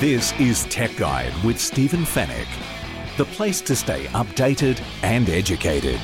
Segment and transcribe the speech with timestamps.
[0.00, 2.46] This is Tech Guide with Stephen Fenech,
[3.16, 5.98] the place to stay updated and educated.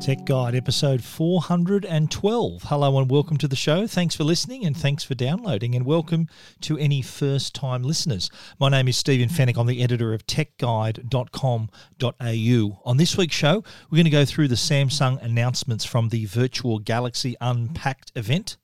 [0.00, 2.62] Tech Guide, episode 412.
[2.62, 3.86] Hello and welcome to the show.
[3.86, 6.26] Thanks for listening and thanks for downloading, and welcome
[6.62, 8.30] to any first time listeners.
[8.58, 9.58] My name is Stephen Fenech.
[9.58, 12.82] I'm the editor of techguide.com.au.
[12.86, 16.78] On this week's show, we're going to go through the Samsung announcements from the Virtual
[16.78, 18.56] Galaxy Unpacked event.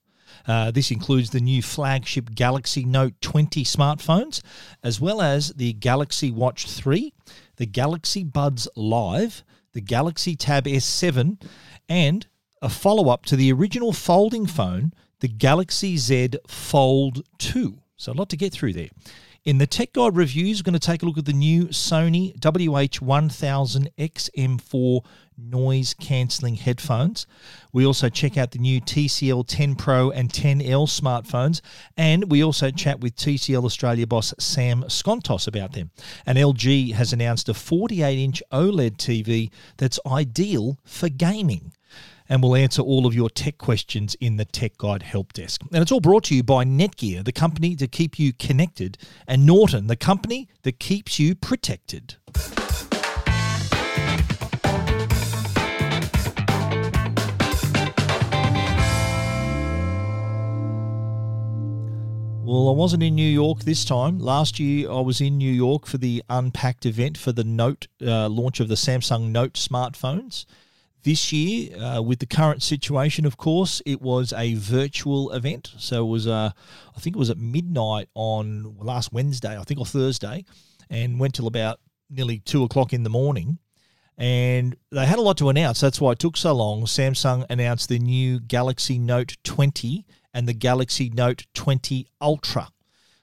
[0.47, 4.43] Uh, this includes the new flagship Galaxy Note 20 smartphones,
[4.83, 7.13] as well as the Galaxy Watch 3,
[7.57, 11.41] the Galaxy Buds Live, the Galaxy Tab S7,
[11.89, 12.27] and
[12.61, 17.79] a follow up to the original folding phone, the Galaxy Z Fold 2.
[17.97, 18.89] So, a lot to get through there.
[19.45, 22.33] In the Tech Guide reviews, we're going to take a look at the new Sony
[22.39, 25.05] WH1000 XM4
[25.37, 27.27] noise cancelling headphones.
[27.73, 31.61] We also check out the new TCL 10 Pro and 10L smartphones,
[31.97, 35.91] and we also chat with TCL Australia boss Sam Skontos about them.
[36.25, 41.73] And LG has announced a 48 inch OLED TV that's ideal for gaming
[42.33, 45.61] and we'll answer all of your tech questions in the Tech Guide Help Desk.
[45.71, 48.97] And it's all brought to you by Netgear, the company to keep you connected,
[49.29, 52.15] and Norton, the company that keeps you protected.
[62.43, 64.19] Well, I wasn't in New York this time.
[64.19, 68.31] Last year, I was in New York for the Unpacked event for the Note uh,
[68.31, 70.47] launch of the Samsung Note smartphones.
[71.05, 75.73] This year, uh, with the current situation, of course, it was a virtual event.
[75.77, 76.51] So it was, uh,
[76.97, 80.45] I think it was at midnight on last Wednesday, I think, or Thursday,
[80.89, 83.59] and went till about nearly two o'clock in the morning.
[84.17, 85.81] And they had a lot to announce.
[85.81, 86.85] That's why it took so long.
[86.85, 92.69] Samsung announced the new Galaxy Note 20 and the Galaxy Note 20 Ultra.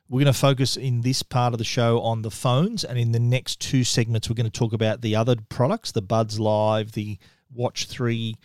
[0.09, 3.11] We're going to focus in this part of the show on the phones, and in
[3.11, 6.93] the next two segments, we're going to talk about the other products the Buds Live,
[6.93, 7.19] the
[7.53, 8.35] Watch 3,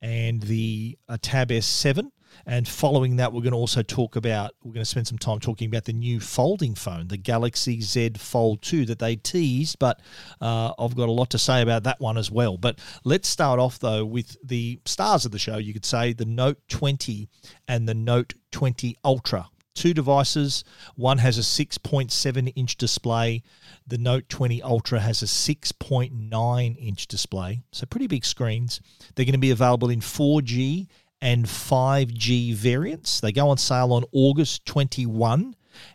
[0.00, 2.10] and the uh, Tab S7.
[2.46, 5.38] And following that, we're going to also talk about, we're going to spend some time
[5.38, 10.00] talking about the new folding phone, the Galaxy Z Fold 2 that they teased, but
[10.40, 12.56] uh, I've got a lot to say about that one as well.
[12.56, 16.24] But let's start off, though, with the stars of the show, you could say the
[16.24, 17.28] Note 20
[17.68, 19.48] and the Note 20 Ultra.
[19.74, 20.64] Two devices.
[20.96, 23.42] One has a 6.7 inch display.
[23.86, 27.62] The Note 20 Ultra has a 6.9 inch display.
[27.72, 28.80] So, pretty big screens.
[29.14, 30.88] They're going to be available in 4G
[31.20, 33.20] and 5G variants.
[33.20, 35.54] They go on sale on August 21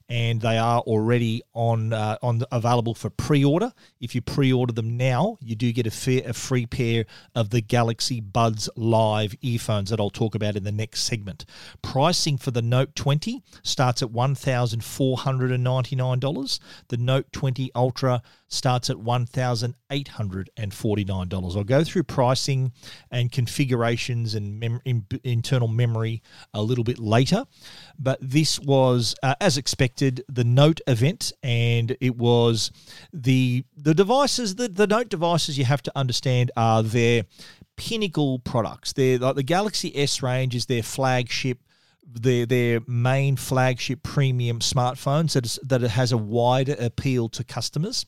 [0.09, 3.71] and they are already on uh, on available for pre-order.
[3.99, 7.59] If you pre-order them now, you do get a, fair, a free pair of the
[7.61, 11.43] Galaxy Buds Live earphones that I'll talk about in the next segment.
[11.81, 16.59] Pricing for the Note 20 starts at $1,499.
[16.87, 21.57] The Note 20 Ultra starts at $1,849.
[21.57, 22.71] I'll go through pricing
[23.11, 24.81] and configurations and mem-
[25.23, 26.21] internal memory
[26.53, 27.45] a little bit later,
[27.99, 32.71] but this was, uh, as expected, the Note event, and it was
[33.11, 34.55] the the devices.
[34.55, 37.25] The, the Note devices you have to understand are their
[37.75, 38.93] pinnacle products.
[38.93, 41.59] They're like the Galaxy S range is their flagship
[42.07, 47.43] their their main flagship premium smartphones that is, that it has a wider appeal to
[47.43, 48.05] customers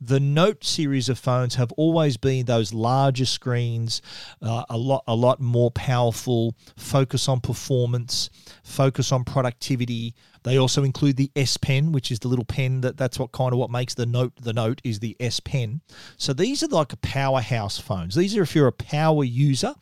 [0.00, 4.02] the Note series of phones have always been those larger screens,
[4.42, 8.30] uh, a lot a lot more powerful, focus on performance,
[8.62, 10.14] focus on productivity.
[10.42, 13.52] They also include the S Pen, which is the little pen that that's what kind
[13.52, 15.80] of what makes the Note the Note is the S Pen.
[16.18, 18.14] So these are like powerhouse phones.
[18.14, 19.74] These are if you're a power user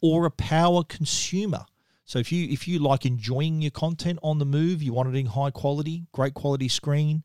[0.00, 1.64] or a power consumer.
[2.10, 5.16] So if you if you like enjoying your content on the move, you want it
[5.16, 7.22] in high quality, great quality screen,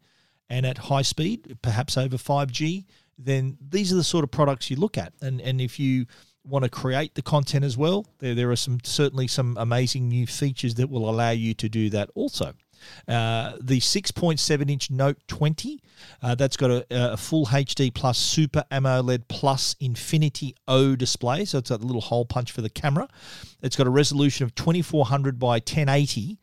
[0.47, 2.85] and at high speed, perhaps over 5G,
[3.17, 5.11] then these are the sort of products you look at.
[5.23, 6.05] And and if you
[6.43, 10.27] want to create the content as well, there there are some certainly some amazing new
[10.27, 12.53] features that will allow you to do that also.
[13.07, 15.81] Uh, the 6.7 inch Note 20,
[16.21, 21.57] uh, that's got a, a, full HD plus Super AMOLED plus Infinity O display, so
[21.57, 23.07] it's a little hole punch for the camera.
[23.61, 26.39] It's got a resolution of 2400 by 1080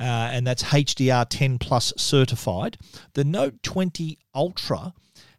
[0.00, 2.78] uh, and that's HDR10 plus certified.
[3.14, 4.92] The Note 20 Ultra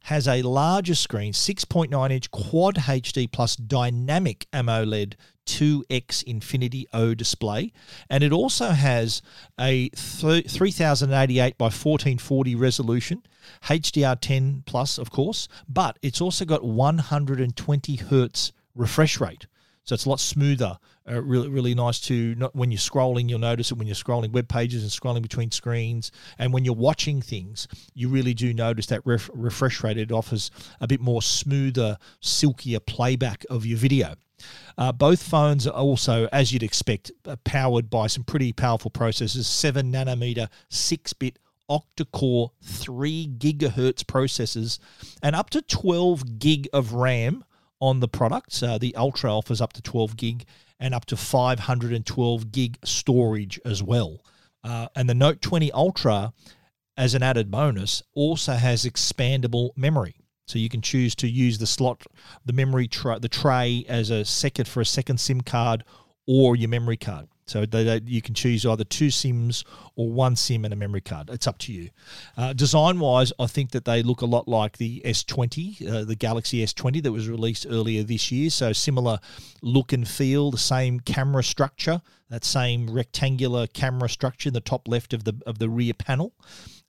[0.05, 5.15] has a larger screen, 6.9 inch quad HD plus dynamic AMOLED
[5.47, 7.71] 2X Infinity O display,
[8.09, 9.21] and it also has
[9.59, 13.23] a 3088 by 1440 resolution,
[13.63, 19.47] HDR10 plus, of course, but it's also got 120 hertz refresh rate.
[19.83, 20.79] So it's a lot smoother.
[21.07, 24.31] Uh, really, really nice to not when you're scrolling, you'll notice it when you're scrolling
[24.31, 28.87] web pages and scrolling between screens, and when you're watching things, you really do notice
[28.87, 29.99] that ref- refresh rate.
[29.99, 30.49] It offers
[30.81, 34.15] a bit more smoother, silkier playback of your video.
[34.77, 39.45] Uh, both phones are also, as you'd expect, uh, powered by some pretty powerful processors
[39.45, 44.79] 7 nanometer, 6 bit octa-core 3 gigahertz processors,
[45.23, 47.43] and up to 12 gig of RAM
[47.79, 48.61] on the product.
[48.61, 50.45] Uh, the Ultra offers up to 12 gig
[50.79, 54.21] and up to 512 gig storage as well.
[54.63, 56.33] Uh, and the Note 20 Ultra,
[56.97, 60.15] as an added bonus, also has expandable memory.
[60.47, 62.03] So you can choose to use the slot,
[62.45, 65.83] the memory, tra- the tray as a second for a second SIM card
[66.27, 67.27] or your memory card.
[67.47, 69.63] So they, they, you can choose either two SIMs
[69.95, 71.29] or one SIM and a memory card.
[71.29, 71.89] It's up to you.
[72.35, 76.15] Uh, design wise, I think that they look a lot like the S20, uh, the
[76.15, 78.49] Galaxy S20 that was released earlier this year.
[78.49, 79.19] So similar
[79.61, 84.87] look and feel, the same camera structure, that same rectangular camera structure in the top
[84.87, 86.33] left of the of the rear panel.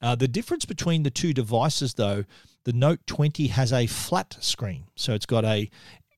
[0.00, 2.24] Uh, the difference between the two devices, though,
[2.64, 5.70] the Note 20 has a flat screen, so it's got a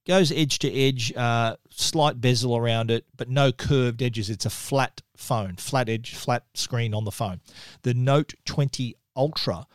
[0.08, 4.30] goes edge to edge, uh, slight bezel around it, but no curved edges.
[4.30, 7.40] It's a flat phone, flat edge, flat screen on the phone.
[7.82, 9.66] The Note 20 Ultra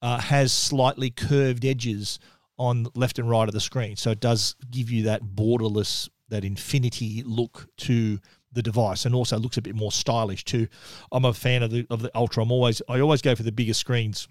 [0.00, 2.20] uh, has slightly curved edges
[2.56, 6.44] on left and right of the screen, so it does give you that borderless, that
[6.44, 8.20] infinity look to
[8.52, 10.68] the device, and also looks a bit more stylish too.
[11.10, 12.42] I'm a fan of the of the Ultra.
[12.42, 14.28] I'm always I always go for the bigger screens,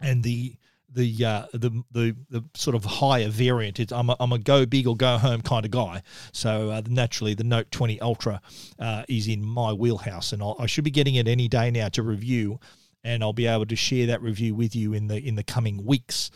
[0.00, 0.54] and the
[0.92, 3.78] the uh, the the the sort of higher variant.
[3.80, 6.02] It's, I'm a, I'm a go big or go home kind of guy.
[6.32, 8.40] So uh, naturally, the Note 20 Ultra
[8.78, 11.88] uh, is in my wheelhouse, and I'll, I should be getting it any day now
[11.90, 12.58] to review,
[13.04, 15.84] and I'll be able to share that review with you in the in the coming
[15.84, 16.30] weeks.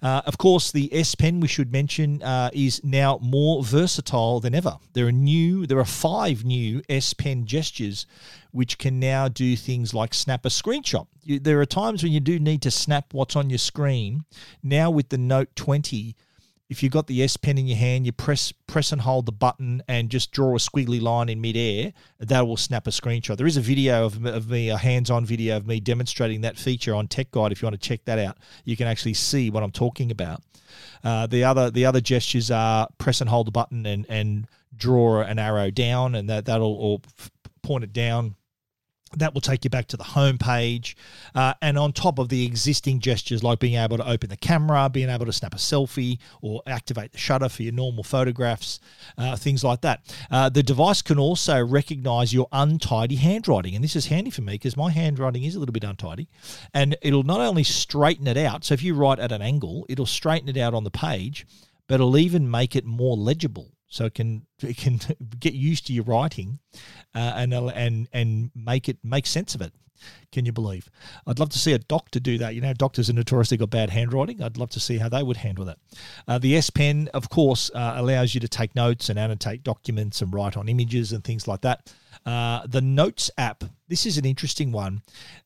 [0.00, 4.54] Uh, of course, the S Pen we should mention uh, is now more versatile than
[4.54, 4.78] ever.
[4.92, 8.06] There are new, there are five new S Pen gestures,
[8.52, 11.06] which can now do things like snap a screenshot.
[11.22, 14.24] You, there are times when you do need to snap what's on your screen.
[14.62, 16.14] Now with the Note 20,
[16.68, 19.32] if you've got the S Pen in your hand, you press press and hold the
[19.32, 21.92] button and just draw a squiggly line in midair.
[22.18, 23.36] That will snap a screenshot.
[23.36, 26.94] There is a video of, of me, a hands-on video of me demonstrating that feature
[26.94, 27.52] on Tech Guide.
[27.52, 30.42] If you want to check that out, you can actually see what I'm talking about.
[31.02, 35.22] Uh, the other the other gestures are press and hold the button and and draw
[35.22, 37.00] an arrow down, and that that'll or
[37.62, 38.34] point it down
[39.16, 40.96] that will take you back to the home page.
[41.34, 44.88] Uh, and on top of the existing gestures like being able to open the camera,
[44.88, 48.80] being able to snap a selfie or activate the shutter for your normal photographs,
[49.16, 50.00] uh, things like that.
[50.30, 53.74] Uh, the device can also recognize your untidy handwriting.
[53.74, 56.28] And this is handy for me because my handwriting is a little bit untidy.
[56.74, 60.06] And it'll not only straighten it out, so if you write at an angle, it'll
[60.06, 61.46] straighten it out on the page,
[61.86, 65.00] but it'll even make it more legible so it can it can
[65.40, 66.58] get used to your writing
[67.14, 69.72] uh, and and and make it make sense of it.
[70.30, 70.88] Can you believe?
[71.26, 72.54] I'd love to see a doctor do that.
[72.54, 74.40] You know, doctors are notoriously got bad handwriting.
[74.42, 75.78] I'd love to see how they would handle that.
[76.28, 80.22] Uh, the S Pen, of course, uh, allows you to take notes and annotate documents
[80.22, 81.92] and write on images and things like that.
[82.24, 85.02] Uh, the Notes app, this is an interesting one.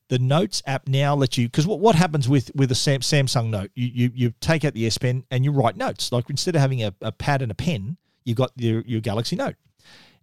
[0.08, 3.50] The Notes app now lets you because what, what happens with with a Sam, Samsung
[3.50, 6.12] Note, you, you you take out the S Pen and you write notes.
[6.12, 9.36] Like instead of having a, a pad and a pen, you got your, your Galaxy
[9.36, 9.56] Note.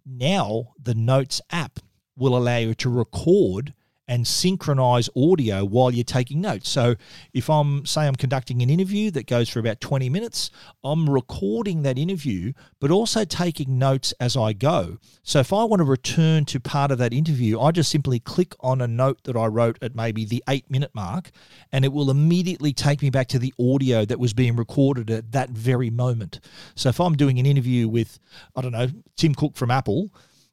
[0.06, 1.80] Now, the Notes app
[2.16, 3.74] will allow you to record
[4.10, 6.68] and synchronize audio while you're taking notes.
[6.68, 6.96] So
[7.32, 10.50] if I'm say I'm conducting an interview that goes for about 20 minutes,
[10.82, 14.98] I'm recording that interview but also taking notes as I go.
[15.22, 18.54] So if I want to return to part of that interview, I just simply click
[18.60, 21.30] on a note that I wrote at maybe the 8 minute mark
[21.70, 25.30] and it will immediately take me back to the audio that was being recorded at
[25.30, 26.40] that very moment.
[26.74, 28.18] So if I'm doing an interview with
[28.56, 30.10] I don't know, Tim Cook from Apple,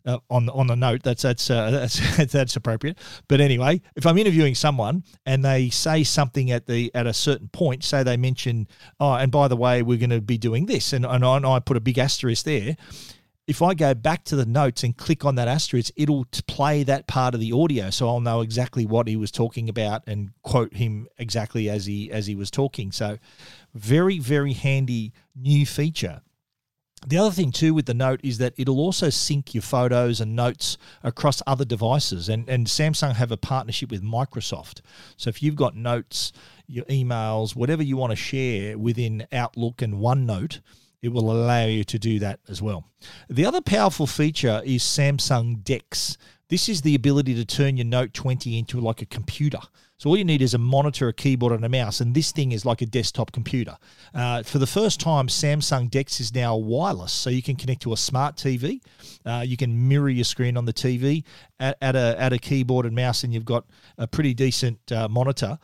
[0.08, 1.04] uh, on on the note.
[1.04, 1.70] That's that's, uh,
[2.18, 2.98] that's that's appropriate.
[3.28, 7.50] But anyway, if I'm interviewing someone and they say something at the at a certain
[7.50, 8.68] point, say they mention,
[9.00, 11.46] oh, and by the way, we're going to be doing this, and and I, and
[11.46, 12.78] I put a big asterisk there.
[13.48, 17.08] If I go back to the notes and click on that asterisk, it'll play that
[17.08, 20.74] part of the audio, so I'll know exactly what he was talking about and quote
[20.74, 22.92] him exactly as he as he was talking.
[22.92, 23.18] So,
[23.74, 26.22] very very handy new feature
[27.06, 30.36] the other thing too with the Note is that it'll also sync your photos and
[30.36, 32.28] notes across other devices.
[32.28, 34.82] And, and Samsung have a partnership with Microsoft.
[35.16, 36.32] So if you've got notes,
[36.68, 40.60] your emails, whatever you want to share within Outlook and OneNote,
[41.02, 42.86] it will allow you to do that as well.
[43.30, 46.18] The other powerful feature is Samsung DeX.
[46.50, 49.60] This is the ability to turn your Note 20 into like a computer.
[50.00, 52.52] So all you need is a monitor, a keyboard, and a mouse, and this thing
[52.52, 53.78] is like a desktop computer.
[54.14, 57.94] Uh, for the first time, Samsung DeX is now wireless, so you can connect to
[57.94, 58.80] a smart TV.
[59.26, 61.24] Uh, you can mirror your screen on the TV
[61.60, 63.66] at, at, a at a keyboard and mouse, and you've got
[63.98, 65.58] a pretty decent uh, monitor.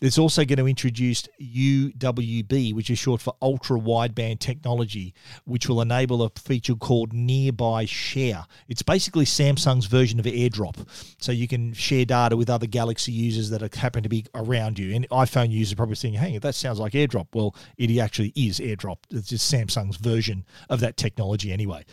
[0.00, 5.14] It's also going to introduce UWB, which is short for ultra wideband technology,
[5.46, 8.46] which will enable a feature called Nearby Share.
[8.68, 10.86] It's basically Samsung's version of AirDrop,
[11.18, 14.94] so you can share data with other Galaxy users that happen to be around you.
[14.94, 18.98] And iPhone users probably thinking, "Hey, that sounds like AirDrop." Well, it actually is AirDrop.
[19.10, 21.84] It's just Samsung's version of that technology, anyway.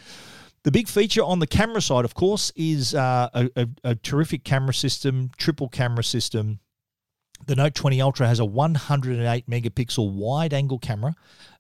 [0.64, 4.44] The big feature on the camera side, of course, is uh, a, a, a terrific
[4.44, 6.60] camera system, triple camera system.
[7.46, 11.16] The Note 20 Ultra has a 108 megapixel wide angle camera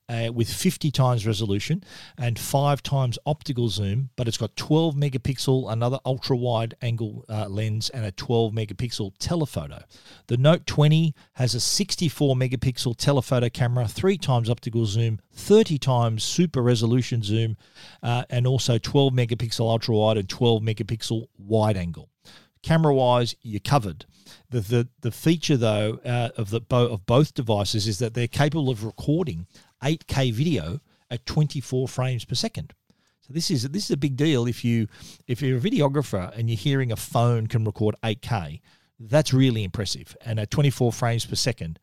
[0.09, 1.83] uh, with 50 times resolution
[2.17, 7.47] and 5 times optical zoom, but it's got 12 megapixel, another ultra wide angle uh,
[7.47, 9.83] lens, and a 12 megapixel telephoto.
[10.27, 16.23] The Note 20 has a 64 megapixel telephoto camera, 3 times optical zoom, 30 times
[16.23, 17.57] super resolution zoom,
[18.01, 22.09] uh, and also 12 megapixel ultra wide and 12 megapixel wide angle.
[22.63, 24.05] Camera wise, you're covered.
[24.49, 28.69] The, the, the feature though uh, of the of both devices is that they're capable
[28.69, 29.47] of recording
[29.83, 30.79] 8K video
[31.09, 32.73] at 24 frames per second.
[33.21, 34.87] So this is this is a big deal if you
[35.27, 38.61] if you're a videographer and you're hearing a phone can record 8K,
[38.99, 40.15] that's really impressive.
[40.25, 41.79] And at 24 frames per second,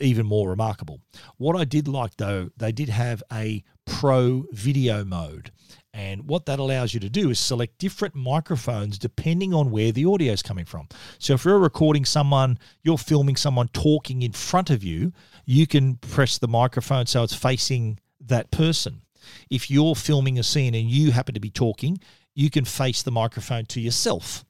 [0.00, 1.00] even more remarkable.
[1.36, 5.50] What I did like though, they did have a pro video mode.
[5.94, 10.04] And what that allows you to do is select different microphones depending on where the
[10.04, 10.86] audio is coming from.
[11.18, 15.12] So if you're recording someone, you're filming someone talking in front of you,
[15.48, 19.00] you can press the microphone so it's facing that person.
[19.48, 21.98] If you're filming a scene and you happen to be talking,
[22.34, 24.44] you can face the microphone to yourself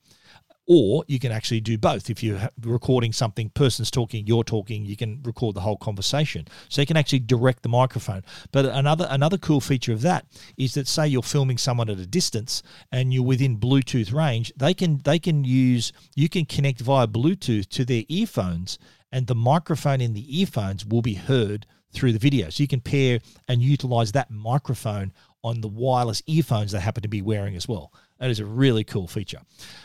[0.67, 2.11] or you can actually do both.
[2.11, 6.49] If you're recording something, person's talking, you're talking, you can record the whole conversation.
[6.69, 8.25] So you can actually direct the microphone.
[8.51, 10.27] But another another cool feature of that
[10.57, 14.75] is that say you're filming someone at a distance and you're within Bluetooth range, they
[14.75, 18.81] can they can use you can connect via Bluetooth to their earphones
[19.13, 22.51] and the microphone in the earphones will be heard through the video.
[22.51, 25.13] So you can pair and utilize that microphone
[25.43, 27.93] on the wireless earphones they happen to be wearing as well.
[28.19, 29.41] That is a really cool feature.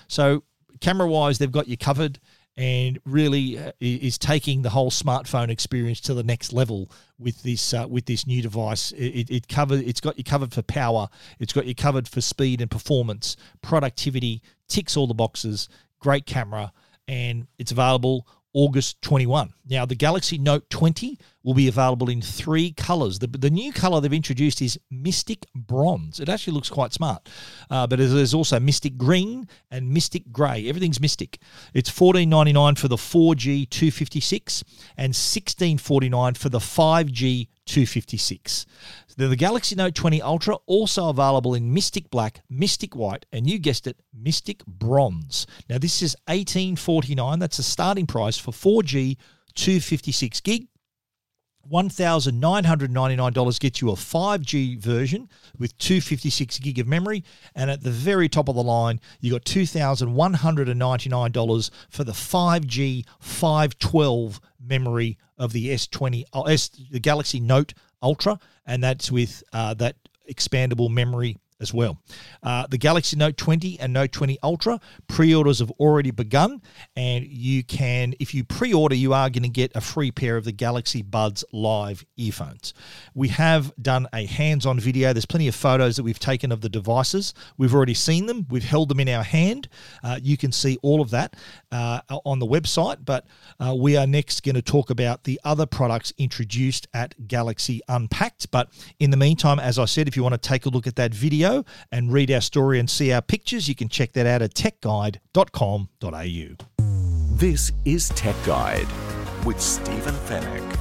[0.07, 0.43] So
[0.81, 2.19] camera wise, they've got you covered
[2.55, 7.73] and really uh, is taking the whole smartphone experience to the next level with this
[7.73, 8.91] uh, with this new device.
[8.91, 12.69] It, it it's got you covered for power, it's got you covered for speed and
[12.69, 15.67] performance, productivity, ticks all the boxes,
[15.99, 16.71] great camera,
[17.07, 19.53] and it's available August 21.
[19.67, 23.19] Now, the Galaxy Note 20 will be available in three colors.
[23.19, 26.19] The, the new color they've introduced is Mystic Bronze.
[26.19, 27.27] It actually looks quite smart,
[27.69, 30.69] uh, but there's also Mystic Green and Mystic Gray.
[30.69, 31.39] Everything's Mystic.
[31.73, 34.63] It's $14.99 for the 4G 256
[34.97, 38.65] and $16.49 for the 5G 256.
[39.15, 43.59] Then the Galaxy Note 20 Ultra also available in Mystic Black, Mystic White, and you
[43.59, 45.47] guessed it, Mystic Bronze.
[45.69, 47.39] Now this is 1849.
[47.39, 49.17] That's the starting price for 4G
[49.55, 50.67] 256 gig.
[51.71, 57.23] $1,999 gets you a 5G version with 256 gig of memory.
[57.55, 64.41] And at the very top of the line, you got $2,199 for the 5G 512
[64.63, 68.39] memory of the S20, uh, S, the Galaxy Note Ultra.
[68.65, 69.95] And that's with uh, that
[70.29, 71.97] expandable memory as well.
[72.43, 76.61] Uh, the Galaxy Note 20 and Note 20 Ultra pre orders have already begun,
[76.95, 80.37] and you can, if you pre order, you are going to get a free pair
[80.37, 82.75] of the Galaxy Buds Live earphones.
[83.15, 85.13] We have done a hands on video.
[85.13, 87.33] There's plenty of photos that we've taken of the devices.
[87.57, 89.69] We've already seen them, we've held them in our hand.
[90.03, 91.35] Uh, you can see all of that
[91.71, 93.25] uh, on the website, but
[93.59, 98.51] uh, we are next going to talk about the other products introduced at Galaxy Unpacked.
[98.51, 100.95] But in the meantime, as I said, if you want to take a look at
[100.97, 101.52] that video,
[101.91, 106.65] and read our story and see our pictures, you can check that out at techguide.com.au.
[107.35, 108.87] This is Tech Guide
[109.45, 110.79] with Stephen Fenech.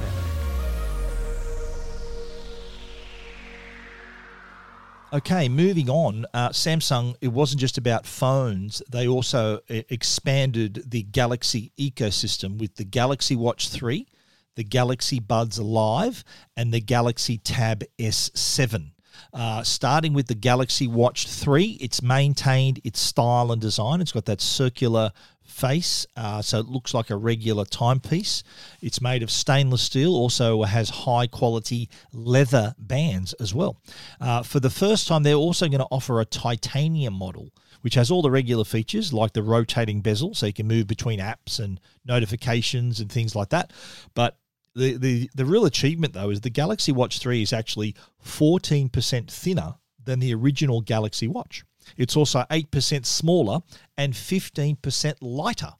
[5.13, 6.25] Okay, moving on.
[6.33, 8.81] Uh, Samsung, it wasn't just about phones.
[8.89, 14.07] They also uh, expanded the Galaxy ecosystem with the Galaxy Watch 3,
[14.55, 16.23] the Galaxy Buds Live,
[16.57, 18.92] and the Galaxy Tab S7.
[19.33, 23.99] Uh, starting with the Galaxy Watch 3, it's maintained its style and design.
[23.99, 25.11] It's got that circular
[25.43, 28.43] face, uh, so it looks like a regular timepiece.
[28.81, 33.77] It's made of stainless steel, also has high quality leather bands as well.
[34.21, 37.49] Uh, for the first time, they're also going to offer a titanium model
[37.83, 41.19] which has all the regular features like the rotating bezel, so you can move between
[41.19, 43.71] apps and notifications and things like that.
[44.13, 44.37] But
[44.75, 49.75] the, the, the real achievement, though, is the Galaxy Watch 3 is actually 14% thinner
[50.03, 51.63] than the original Galaxy Watch.
[51.97, 53.59] It's also 8% smaller
[53.97, 55.73] and 15% lighter.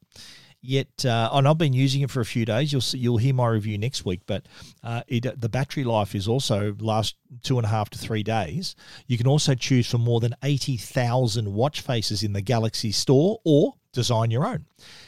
[0.65, 2.71] Yet, uh, and I've been using it for a few days.
[2.71, 4.21] You'll see, you'll hear my review next week.
[4.25, 4.47] But
[4.81, 8.73] uh, it, the battery life is also last two and a half to three days.
[9.07, 13.41] You can also choose from more than eighty thousand watch faces in the Galaxy store,
[13.43, 14.65] or design your own.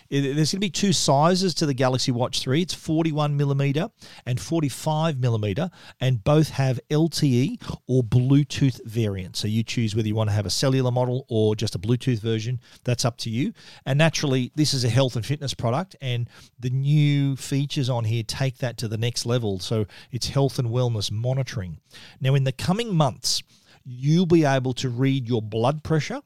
[0.09, 2.61] There's going to be two sizes to the Galaxy Watch 3.
[2.61, 3.89] It's 41 millimeter
[4.25, 9.39] and 45 millimeter, and both have LTE or Bluetooth variants.
[9.39, 12.19] So you choose whether you want to have a cellular model or just a Bluetooth
[12.19, 12.59] version.
[12.83, 13.53] That's up to you.
[13.85, 18.23] And naturally, this is a health and fitness product, and the new features on here
[18.23, 19.59] take that to the next level.
[19.59, 21.79] So it's health and wellness monitoring.
[22.21, 23.41] Now, in the coming months,
[23.83, 26.21] you'll be able to read your blood pressure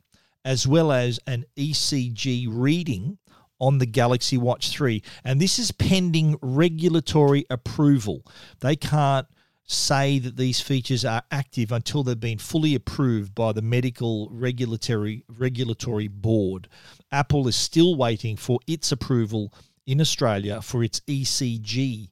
[0.46, 3.18] as well as an ECG reading
[3.60, 5.04] on the Galaxy Watch 3.
[5.24, 8.26] And this is pending regulatory approval.
[8.62, 9.28] They can't
[9.66, 15.24] say that these features are active until they've been fully approved by the medical regulatory
[15.38, 16.68] regulatory board.
[17.12, 19.54] Apple is still waiting for its approval
[19.86, 22.10] in Australia for its ECG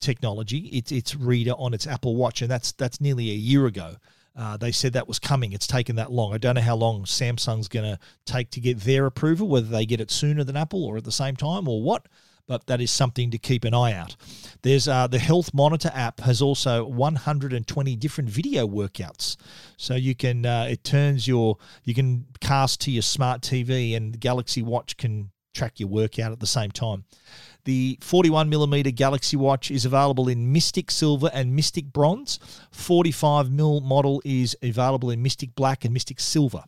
[0.00, 3.96] technology, its its reader on its Apple Watch, and that's that's nearly a year ago.
[4.38, 5.52] Uh, they said that was coming.
[5.52, 6.32] It's taken that long.
[6.32, 9.84] I don't know how long Samsung's going to take to get their approval, whether they
[9.84, 12.06] get it sooner than Apple or at the same time or what.
[12.46, 14.16] But that is something to keep an eye out.
[14.62, 19.36] There's uh, the Health Monitor app has also 120 different video workouts,
[19.76, 24.14] so you can uh, it turns your you can cast to your smart TV and
[24.14, 27.04] the Galaxy Watch can track your workout at the same time.
[27.64, 32.38] The 41 millimeter Galaxy Watch is available in Mystic Silver and Mystic Bronze.
[32.72, 36.64] 45mm model is available in Mystic Black and Mystic Silver.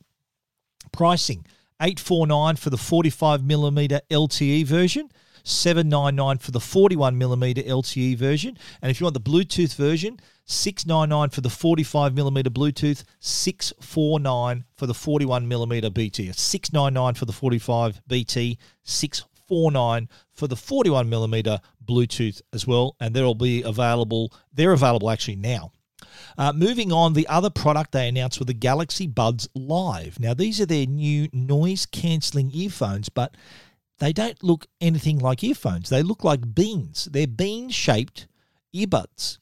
[0.92, 1.46] Pricing
[1.80, 5.10] 849 for the 45mm LTE version.
[5.42, 8.58] 799 for the 41mm LTE version.
[8.82, 14.92] And if you want the Bluetooth version, 699 for the 45mm Bluetooth, 649 for the
[14.92, 16.32] 41mm BT.
[16.32, 23.34] 699 for the 45 BT, 649 for the 41 millimeter Bluetooth as well, and they'll
[23.34, 24.32] be available.
[24.52, 25.72] They're available actually now.
[26.38, 30.18] Uh, moving on, the other product they announced were the Galaxy Buds Live.
[30.20, 33.36] Now, these are their new noise cancelling earphones, but
[33.98, 35.90] they don't look anything like earphones.
[35.90, 37.08] They look like beans.
[37.10, 38.26] They're bean shaped
[38.74, 39.38] earbuds.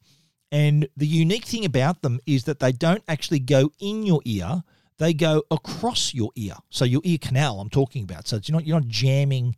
[0.51, 4.63] And the unique thing about them is that they don't actually go in your ear,
[4.99, 6.55] they go across your ear.
[6.71, 8.27] So, your ear canal, I'm talking about.
[8.27, 9.55] So, you're not, you're not jamming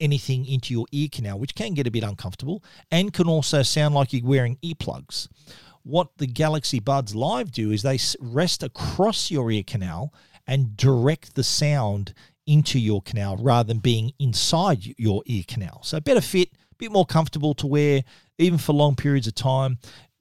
[0.00, 3.94] anything into your ear canal, which can get a bit uncomfortable and can also sound
[3.94, 5.28] like you're wearing earplugs.
[5.88, 10.12] What the Galaxy Buds Live do is they rest across your ear canal
[10.46, 12.12] and direct the sound
[12.46, 15.80] into your canal rather than being inside your ear canal.
[15.84, 18.04] So, better fit, a bit more comfortable to wear
[18.36, 19.78] even for long periods of time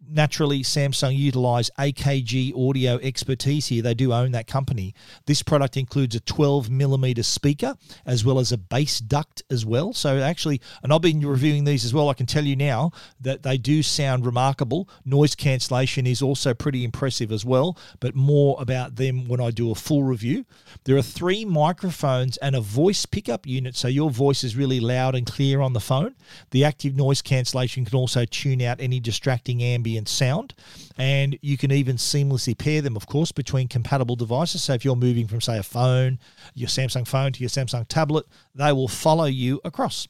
[0.10, 3.82] naturally, Samsung utilize AKG audio expertise here.
[3.82, 4.94] They do own that company.
[5.26, 9.94] This product includes a 12 millimeter speaker as well as a bass duct as well.
[9.94, 12.10] So, actually, and I've been reviewing these as well.
[12.10, 12.92] I can tell you now
[13.22, 14.90] that they do sound remarkable.
[15.06, 19.72] Noise cancellation is also pretty impressive as well, but more about them when I do
[19.72, 20.46] a full review.
[20.86, 25.16] There are three microphones and a voice pickup unit, so your voice is really loud
[25.16, 26.16] and clear on the phone.
[26.52, 30.54] The active noise cancellation can also tune out any distracting ambient ambient sound.
[30.98, 34.64] And you can even seamlessly pair them, of course, between compatible devices.
[34.64, 36.20] So if you're moving from, say, a phone,
[36.56, 40.08] your Samsung phone to your Samsung tablet, they will follow you across.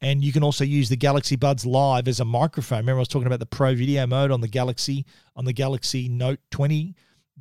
[0.00, 2.78] And you can also use the Galaxy Buds Live as a microphone.
[2.78, 6.08] Remember, I was talking about the Pro Video mode on the Galaxy on the Galaxy
[6.08, 6.94] Note 20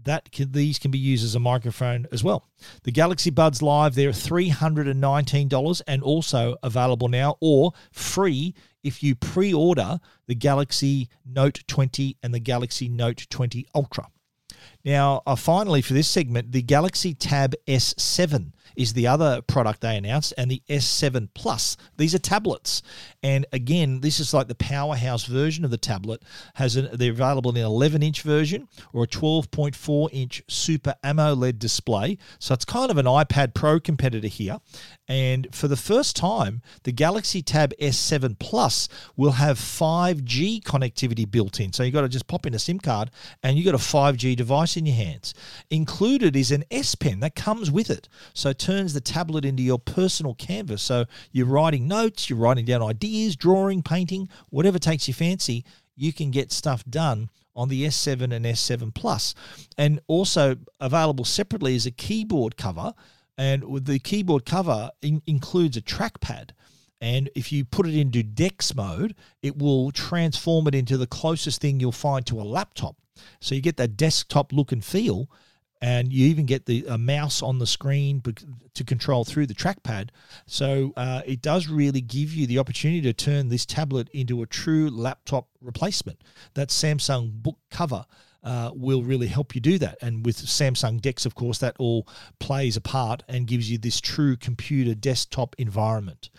[0.04, 2.48] that can, these can be used as a microphone as well.
[2.84, 9.54] The Galaxy Buds Live, they're $319 and also available now or free if you pre
[9.54, 14.08] order the Galaxy Note 20 and the Galaxy Note 20 Ultra.
[14.88, 19.98] Now, uh, finally, for this segment, the Galaxy Tab S7 is the other product they
[19.98, 21.76] announced, and the S7 Plus.
[21.98, 22.84] These are tablets,
[23.22, 26.24] and again, this is like the powerhouse version of the tablet.
[26.54, 31.60] Has an, they're available in an 11 inch version or a 12.4 inch Super AMOLED
[31.60, 32.18] display.
[32.40, 34.60] So it's kind of an iPad Pro competitor here.
[35.10, 41.60] And for the first time, the Galaxy Tab S7 Plus will have 5G connectivity built
[41.60, 41.74] in.
[41.74, 43.10] So you've got to just pop in a SIM card
[43.42, 45.34] and you've got a 5G device in your hands.
[45.70, 48.08] Included is an S Pen that comes with it.
[48.34, 50.82] So it turns the tablet into your personal canvas.
[50.82, 56.14] So you're writing notes, you're writing down ideas, drawing, painting, whatever takes your fancy, you
[56.14, 59.34] can get stuff done on the S7 and S7 Plus.
[59.78, 62.94] And also available separately is a keyboard cover
[63.38, 66.52] And the keyboard cover in, includes a trackpad.
[67.00, 71.62] And if you put it into DeX mode, it will transform it into the closest
[71.62, 72.96] thing you'll find to a laptop.
[73.40, 75.30] So you get that desktop look and feel,
[75.82, 78.22] and you even get the a mouse on the screen
[78.74, 80.10] to control through the trackpad.
[80.46, 84.48] So uh, it does really give you the opportunity to turn this tablet into a
[84.48, 86.24] true laptop replacement.
[86.56, 88.06] That Samsung book cover
[88.44, 89.98] uh, will really help you do that.
[90.02, 92.08] And with Samsung DeX, of course, that all
[92.40, 96.30] plays a part and gives you this true computer desktop environment.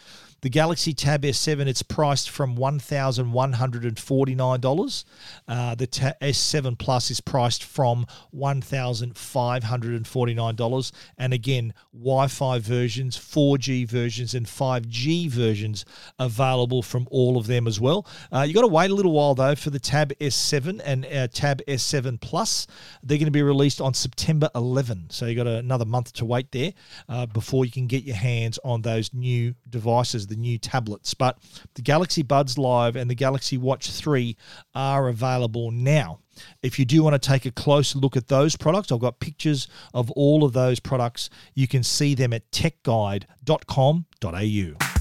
[0.41, 5.05] The Galaxy Tab S7, it's priced from $1,149.
[5.49, 10.93] Uh, the Ta- S7 Plus is priced from $1,549.
[11.19, 15.85] And again, Wi Fi versions, 4G versions, and 5G versions
[16.21, 18.07] available from all of them as well.
[18.33, 21.27] Uh, you got to wait a little while though for the Tab S7 and uh,
[21.27, 22.69] Tab S7 Plus.
[23.03, 25.07] They're going to be released on September 11.
[25.11, 26.75] So you've got another month to wait there
[27.09, 31.15] uh, before you can get your hands on those new devices the new tablets.
[31.15, 31.39] But
[31.75, 34.37] the Galaxy Buds Live and the Galaxy Watch 3
[34.75, 36.21] are available now.
[36.63, 39.67] If you do want to take a close look at those products, I've got pictures
[39.93, 41.31] of all of those products.
[41.55, 44.99] You can see them at techguide.com.au.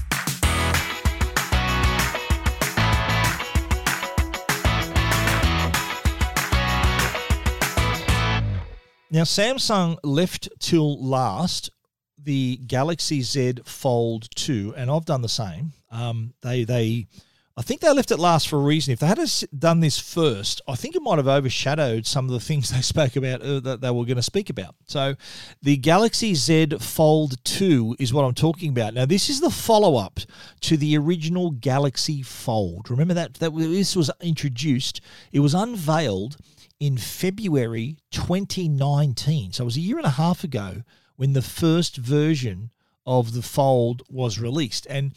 [9.10, 11.70] Now, Samsung left till last
[12.22, 15.72] the Galaxy Z Fold 2, and I've done the same.
[15.90, 17.06] Um, they they
[17.58, 18.92] I think they left it last for a reason.
[18.92, 19.18] If they had
[19.58, 23.16] done this first, I think it might have overshadowed some of the things they spoke
[23.16, 24.76] about uh, that they were going to speak about.
[24.86, 25.16] So,
[25.60, 28.94] the Galaxy Z Fold 2 is what I'm talking about.
[28.94, 30.20] Now, this is the follow up
[30.60, 32.90] to the original Galaxy Fold.
[32.90, 35.00] Remember that, that this was introduced,
[35.32, 36.36] it was unveiled
[36.78, 39.50] in February 2019.
[39.50, 40.84] So, it was a year and a half ago
[41.18, 42.70] when the first version
[43.04, 44.86] of the Fold was released.
[44.88, 45.12] And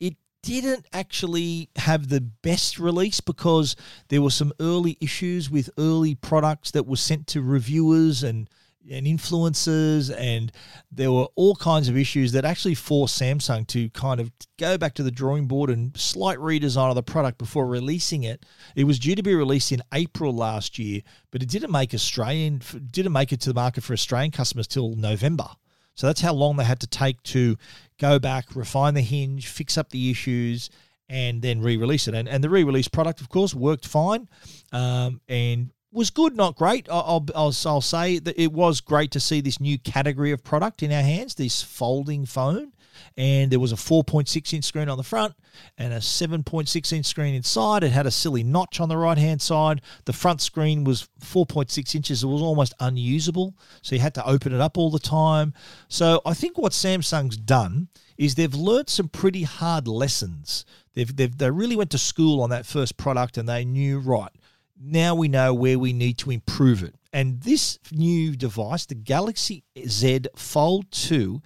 [0.00, 3.76] it didn't actually have the best release because
[4.08, 8.48] there were some early issues with early products that were sent to reviewers and
[8.90, 10.52] and influences, and
[10.90, 14.94] there were all kinds of issues that actually forced Samsung to kind of go back
[14.94, 18.44] to the drawing board and slight redesign of the product before releasing it.
[18.74, 22.60] It was due to be released in April last year, but it didn't make Australian
[22.90, 25.48] didn't make it to the market for Australian customers till November.
[25.94, 27.56] So that's how long they had to take to
[27.98, 30.70] go back, refine the hinge, fix up the issues,
[31.08, 32.14] and then re-release it.
[32.14, 34.28] And, and the re-release product, of course, worked fine,
[34.72, 36.88] um, and was good, not great.
[36.90, 40.82] I'll, I'll, I'll say that it was great to see this new category of product
[40.82, 42.72] in our hands, this folding phone.
[43.16, 45.34] And there was a 4.6 inch screen on the front
[45.76, 47.84] and a 7.6 inch screen inside.
[47.84, 49.80] It had a silly notch on the right hand side.
[50.04, 52.22] The front screen was 4.6 inches.
[52.22, 53.54] It was almost unusable.
[53.82, 55.52] So you had to open it up all the time.
[55.88, 60.64] So I think what Samsung's done is they've learnt some pretty hard lessons.
[60.94, 64.30] They've, they've, they really went to school on that first product and they knew, right,
[64.80, 66.94] now we know where we need to improve it.
[67.12, 71.42] And this new device, the Galaxy Z Fold 2,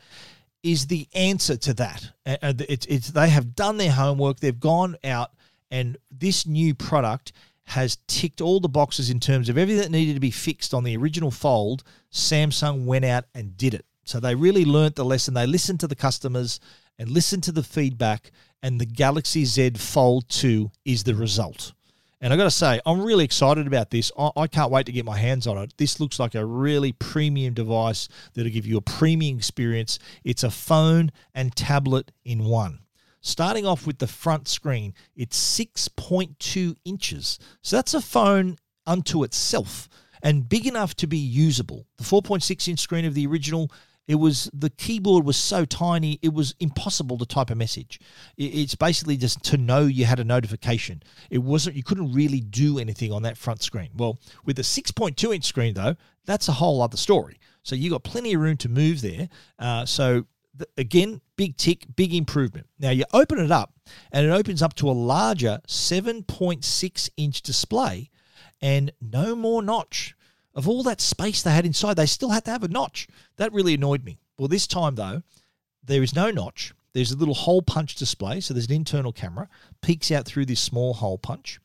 [0.63, 2.11] is the answer to that.
[2.25, 5.33] It's, it's, they have done their homework, they've gone out,
[5.71, 7.33] and this new product
[7.65, 10.85] has ticked all the boxes in terms of everything that needed to be fixed on
[10.85, 11.83] the original Fold.
[12.13, 13.85] Samsung went out and did it.
[14.05, 15.35] So they really learnt the lesson.
[15.35, 16.61] They listened to the customers
[16.97, 18.31] and listened to the feedback,
[18.63, 21.73] and the Galaxy Z Fold 2 is the result.
[22.21, 24.11] And I got to say, I'm really excited about this.
[24.17, 25.75] I, can't wait to get my hands on it.
[25.77, 29.99] This looks like a really premium device that'll give you a premium experience.
[30.25, 32.81] It's a phone and tablet in one.
[33.21, 37.39] Starting off with the front screen, it's 6.2 inches.
[37.61, 39.89] So that's a phone unto itself
[40.23, 41.87] and big enough to be usable.
[41.99, 43.71] The 4.6 inch screen of the original
[44.07, 48.01] it was the keyboard was so tiny it was impossible to type a message.
[48.37, 51.03] It's basically just to know you had a notification.
[51.31, 53.91] It wasn't you couldn't really do anything on that front screen.
[53.97, 57.39] Well, with a 6.2 inch screen though, that's a whole other story.
[57.63, 59.29] So you got plenty of room to move there.
[59.59, 60.27] Uh, so
[60.77, 62.67] again, big tick, big improvement.
[62.79, 63.75] Now you open it up,
[64.13, 68.11] and it opens up to a larger 7.6 inch display,
[68.61, 70.16] and no more notch.
[70.57, 73.07] Of all that space they had inside, they still had to have a notch.
[73.37, 74.19] That really annoyed me.
[74.39, 75.23] Well, this time though,
[75.85, 76.73] there is no notch.
[76.95, 79.51] There's a little hole punch display, so there's an internal camera,
[79.83, 81.61] peeks out through this small hole punch.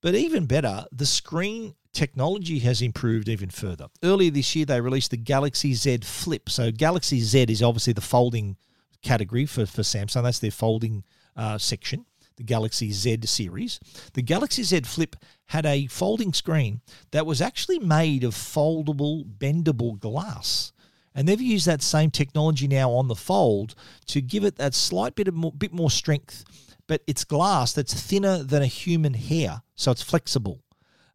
[0.00, 3.88] But even better, the screen technology has improved even further.
[4.04, 6.48] Earlier this year, they released the Galaxy Z Flip.
[6.48, 8.56] So, Galaxy Z is obviously the folding
[9.02, 10.22] category for, for Samsung.
[10.22, 11.02] That's their folding
[11.36, 13.80] uh, section the Galaxy Z series.
[14.14, 15.16] The Galaxy Z Flip
[15.46, 20.72] had a folding screen that was actually made of foldable, bendable glass.
[21.14, 23.74] And they've used that same technology now on the Fold
[24.06, 26.44] to give it that slight bit of more, bit more strength.
[26.86, 30.60] But it's glass that's thinner than a human hair, so it's flexible.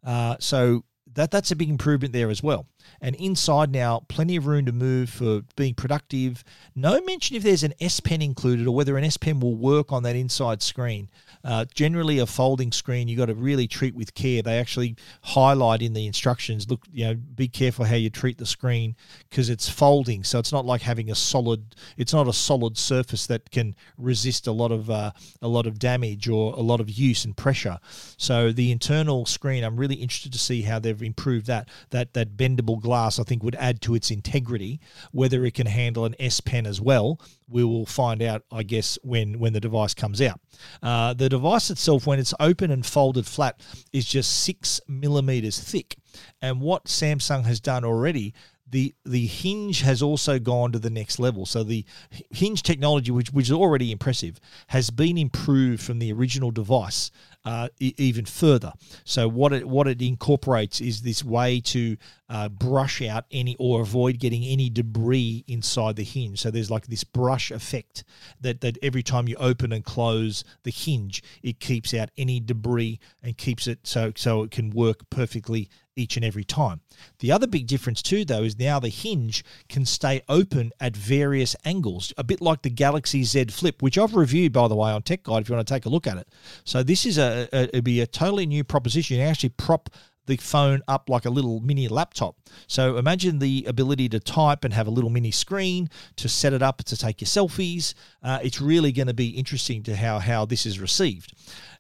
[0.04, 2.66] Uh, so that that's a big improvement there as well.
[3.02, 6.44] And inside now, plenty of room to move for being productive.
[6.76, 9.92] No mention if there's an S Pen included or whether an S Pen will work
[9.92, 11.10] on that inside screen.
[11.44, 14.42] Uh, generally, a folding screen you've got to really treat with care.
[14.42, 16.70] They actually highlight in the instructions.
[16.70, 18.96] Look, you know, be careful how you treat the screen
[19.30, 21.76] because it's folding, so it's not like having a solid.
[21.96, 25.12] It's not a solid surface that can resist a lot of uh,
[25.42, 27.80] a lot of damage or a lot of use and pressure.
[28.18, 31.70] So the internal screen, I'm really interested to see how they've improved that.
[31.92, 34.80] That that bendable glass, I think, would add to its integrity.
[35.12, 38.98] Whether it can handle an S Pen as well, we will find out, I guess,
[39.04, 40.40] when when the device comes out.
[40.82, 43.62] Uh, the device itself, when it's open and folded flat,
[43.94, 45.98] is just six millimeters thick.
[46.42, 48.34] And what Samsung has done already
[48.72, 51.46] the the hinge has also gone to the next level.
[51.46, 51.86] So the
[52.32, 57.12] hinge technology, which which is already impressive, has been improved from the original device
[57.46, 58.74] uh, even further.
[59.06, 61.98] So what it what it incorporates is this way to
[62.30, 66.40] uh, brush out any or avoid getting any debris inside the hinge.
[66.40, 68.04] So there's like this brush effect
[68.42, 73.00] that that every time you open and close the hinge, it keeps out any debris
[73.24, 76.82] and keeps it so so it can work perfectly each and every time.
[77.20, 81.56] The other big difference too though is now the hinge can stay open at various
[81.66, 85.02] angles, a bit like the Galaxy Z Flip, which I've reviewed by the way on
[85.02, 86.28] Tech Guide if you want to take a look at it.
[86.64, 89.18] So this is a, a it'd be a totally new proposition.
[89.18, 89.90] You actually prop
[90.30, 92.38] the phone up like a little mini laptop.
[92.68, 96.62] So imagine the ability to type and have a little mini screen to set it
[96.62, 97.96] up to take your selfies.
[98.24, 101.34] Uh, it's really going to be interesting to how how this is received.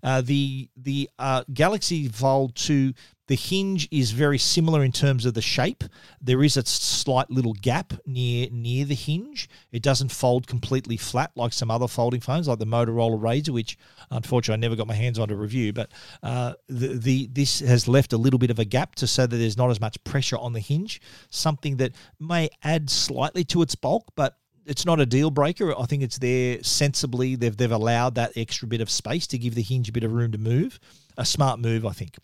[0.03, 2.93] Uh, the the uh, Galaxy Fold 2
[3.29, 5.83] the hinge is very similar in terms of the shape.
[6.19, 9.47] There is a slight little gap near near the hinge.
[9.71, 13.77] It doesn't fold completely flat like some other folding phones, like the Motorola Razr, which
[14.09, 15.71] unfortunately I never got my hands on to review.
[15.73, 15.91] But
[16.23, 19.37] uh, the, the this has left a little bit of a gap to so that
[19.37, 20.99] there's not as much pressure on the hinge.
[21.29, 25.79] Something that may add slightly to its bulk, but it's not a deal breaker.
[25.79, 27.35] I think it's there sensibly.
[27.35, 30.13] They've they've allowed that extra bit of space to give the hinge a bit of
[30.13, 30.79] room to move
[31.19, 32.15] a smart move, I think.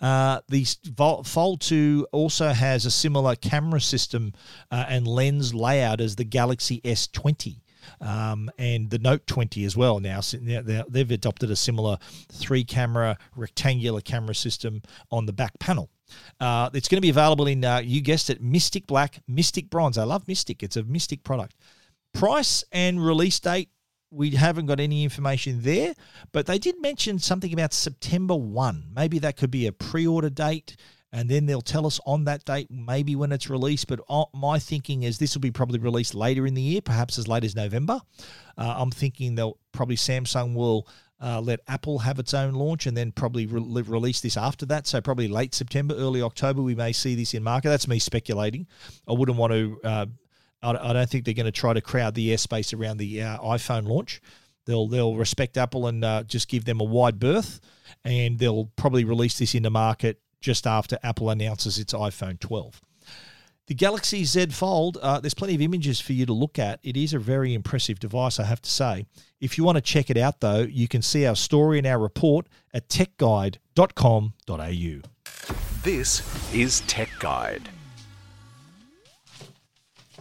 [0.00, 0.64] Uh, the
[1.24, 4.32] Fold 2 also has a similar camera system
[4.70, 7.60] uh, and lens layout as the Galaxy S20.
[8.00, 10.00] Um, and the Note 20 as well.
[10.00, 11.98] Now they've adopted a similar
[12.32, 14.82] three-camera rectangular camera system
[15.12, 15.88] on the back panel.
[16.40, 19.98] Uh, it's going to be available in, uh, you guessed it, Mystic Black, Mystic Bronze.
[19.98, 20.64] I love Mystic.
[20.64, 21.54] It's a Mystic product.
[22.12, 23.70] Price and release date
[24.16, 25.94] we haven't got any information there,
[26.32, 28.88] but they did mention something about September 1.
[28.94, 30.76] Maybe that could be a pre order date,
[31.12, 33.86] and then they'll tell us on that date, maybe when it's released.
[33.86, 37.18] But uh, my thinking is this will be probably released later in the year, perhaps
[37.18, 38.00] as late as November.
[38.56, 40.88] Uh, I'm thinking they'll probably Samsung will.
[41.18, 44.86] Uh, let Apple have its own launch and then probably re- release this after that.
[44.86, 47.70] So, probably late September, early October, we may see this in market.
[47.70, 48.66] That's me speculating.
[49.08, 50.06] I wouldn't want to uh,
[50.72, 53.86] I, don't think they're going to try to crowd the airspace around the uh, iPhone
[53.86, 54.20] launch.
[54.64, 57.60] They'll they'll respect Apple and uh, just give them a wide berth,
[58.04, 62.80] and they'll probably release this into market just after Apple announces its iPhone 12.
[63.66, 66.78] The Galaxy Z Fold, uh, there's plenty of images for you to look at.
[66.84, 69.06] It is a very impressive device, I have to say.
[69.40, 71.98] If you want to check it out, though, you can see our story and our
[71.98, 75.00] report at techguide.com.au.
[75.82, 77.68] This is Tech Guide.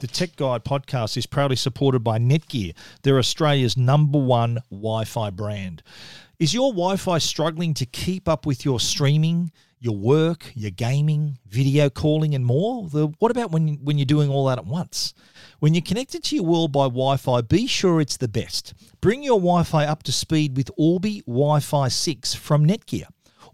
[0.05, 2.75] The Tech Guide podcast is proudly supported by Netgear.
[3.01, 5.81] They're Australia's number one Wi Fi brand.
[6.37, 11.39] Is your Wi Fi struggling to keep up with your streaming, your work, your gaming,
[11.47, 12.87] video calling, and more?
[12.87, 15.15] The, what about when, when you're doing all that at once?
[15.57, 18.75] When you're connected to your world by Wi Fi, be sure it's the best.
[19.01, 23.07] Bring your Wi Fi up to speed with Orbi Wi Fi 6 from Netgear.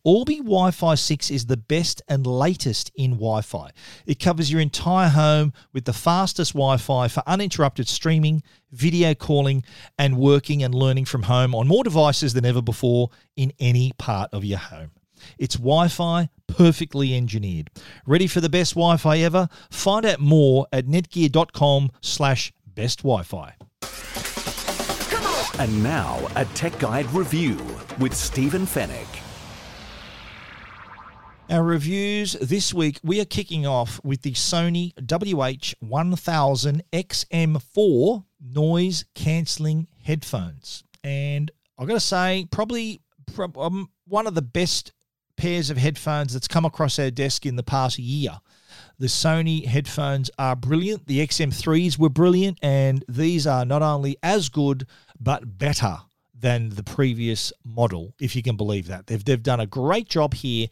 [0.03, 3.69] Orbi Wi Fi 6 is the best and latest in Wi Fi.
[4.07, 9.63] It covers your entire home with the fastest Wi Fi for uninterrupted streaming, video calling,
[9.99, 14.33] and working and learning from home on more devices than ever before in any part
[14.33, 14.91] of your home.
[15.37, 17.69] It's Wi Fi perfectly engineered.
[18.07, 19.49] Ready for the best Wi Fi ever?
[19.69, 23.53] Find out more at netgear.com slash best Wi Fi.
[25.59, 27.59] And now, a Tech Guide review
[27.99, 29.20] with Stephen Fenech.
[31.51, 39.89] Our reviews this week, we are kicking off with the Sony WH1000 XM4 noise cancelling
[40.01, 40.85] headphones.
[41.03, 43.01] And I've got to say, probably
[43.57, 44.93] um, one of the best
[45.35, 48.39] pairs of headphones that's come across our desk in the past year.
[48.97, 51.05] The Sony headphones are brilliant.
[51.07, 54.87] The XM3s were brilliant, and these are not only as good
[55.19, 55.97] but better
[56.41, 59.07] than the previous model, if you can believe that.
[59.07, 60.67] They've, they've done a great job here,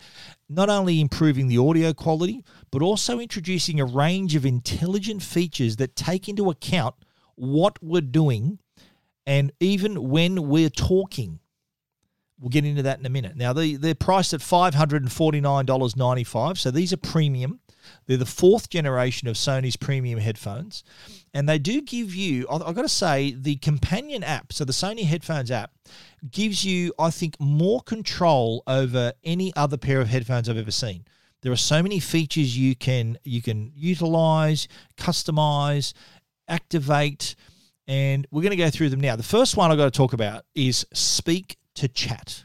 [0.50, 5.96] not only improving the audio quality, but also introducing a range of intelligent features that
[5.96, 6.96] take into account
[7.36, 8.58] what we're doing
[9.26, 11.40] and even when we're talking.
[12.40, 13.36] We'll get into that in a minute.
[13.36, 17.60] Now, they, they're priced at $549.95, so these are premium.
[18.06, 20.84] They're the fourth generation of Sony's premium headphones.
[21.34, 25.06] And they do give you, I've got to say, the companion app, so the Sony
[25.06, 25.72] headphones app,
[26.32, 31.06] gives you, I think, more control over any other pair of headphones I've ever seen.
[31.42, 35.94] There are so many features you can you can utilize, customize,
[36.50, 37.36] activate,
[37.88, 39.16] and we're going to go through them now.
[39.16, 42.44] The first one I've got to talk about is speak to chat.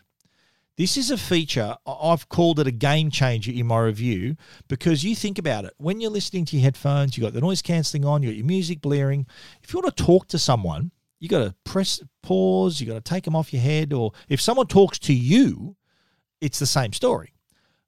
[0.76, 5.14] This is a feature, I've called it a game changer in my review because you
[5.14, 5.72] think about it.
[5.76, 8.46] When you're listening to your headphones, you've got the noise cancelling on, you've got your
[8.46, 9.24] music blaring.
[9.62, 13.08] If you want to talk to someone, you got to press pause, you got to
[13.08, 15.76] take them off your head, or if someone talks to you,
[16.40, 17.34] it's the same story.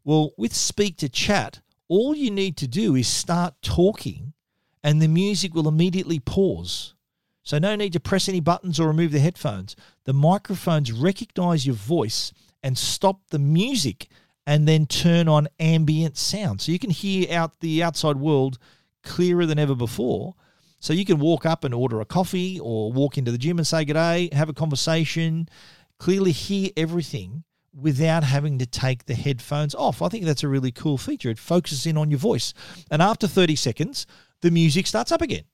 [0.05, 4.33] Well, with speak to chat, all you need to do is start talking
[4.85, 6.94] and the music will immediately pause.
[7.42, 9.75] So, no need to press any buttons or remove the headphones.
[10.05, 12.33] The microphones recognize your voice
[12.66, 14.09] and stop the music
[14.44, 16.61] and then turn on ambient sound.
[16.61, 18.59] So you can hear out the outside world
[19.05, 20.35] clearer than ever before.
[20.81, 23.66] So you can walk up and order a coffee or walk into the gym and
[23.66, 25.48] say good day, have a conversation,
[26.00, 30.02] clearly hear everything without having to take the headphones off.
[30.02, 31.31] I think that's a really cool feature.
[31.31, 32.52] It focuses in on your voice.
[32.90, 34.09] And after 30 seconds,
[34.40, 35.44] the music starts up again.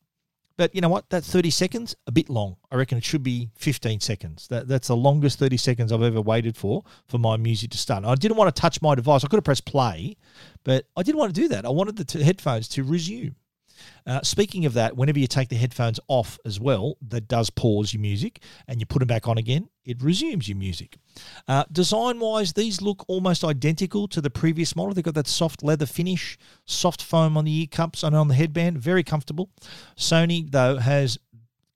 [0.57, 1.09] But you know what?
[1.11, 2.57] That 30 seconds, a bit long.
[2.71, 4.49] I reckon it should be 15 seconds.
[4.49, 8.05] That, that's the longest 30 seconds I've ever waited for for my music to start.
[8.05, 9.25] I didn't want to touch my device.
[9.25, 10.17] I could have pressed play,
[10.65, 11.65] but I didn't want to do that.
[11.65, 13.37] I wanted the t- headphones to resume.
[14.06, 17.92] Uh, speaking of that, whenever you take the headphones off as well, that does pause
[17.92, 20.96] your music, and you put them back on again, it resumes your music.
[21.48, 24.94] Uh, design wise, these look almost identical to the previous model.
[24.94, 28.35] They've got that soft leather finish, soft foam on the ear cups and on the
[28.35, 29.50] headband, very comfortable.
[29.96, 31.18] Sony, though, has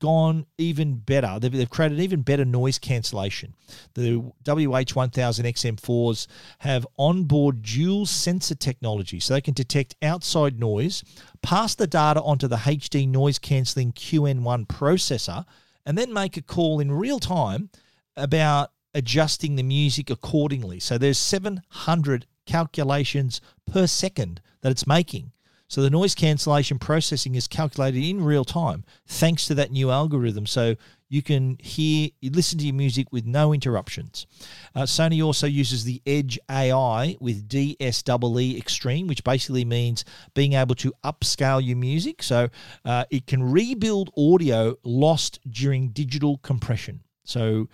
[0.01, 1.39] gone even better.
[1.41, 3.55] They've, they've, created even better noise cancellation.
[3.95, 6.27] The WH1000XM4s
[6.59, 11.03] have onboard dual sensor technology, so they can detect outside noise,
[11.43, 15.45] pass the data onto the HD noise cancelling QN1 processor,
[15.85, 17.71] and then make a call in real time
[18.17, 20.81] about adjusting the music accordingly.
[20.81, 25.33] So there's 700 calculations per second that it's making.
[25.69, 30.47] So the noise cancellation processing is calculated in real time thanks to that new algorithm.
[30.47, 30.77] So
[31.09, 34.27] you can hear, you listen to your music with no interruptions.
[34.75, 40.75] Uh, Sony also uses the Edge AI with DSEE Extreme, which basically means being able
[40.77, 42.23] to upscale your music.
[42.23, 42.49] So
[42.85, 47.01] uh, it can rebuild audio lost during digital compression.
[47.25, 47.69] So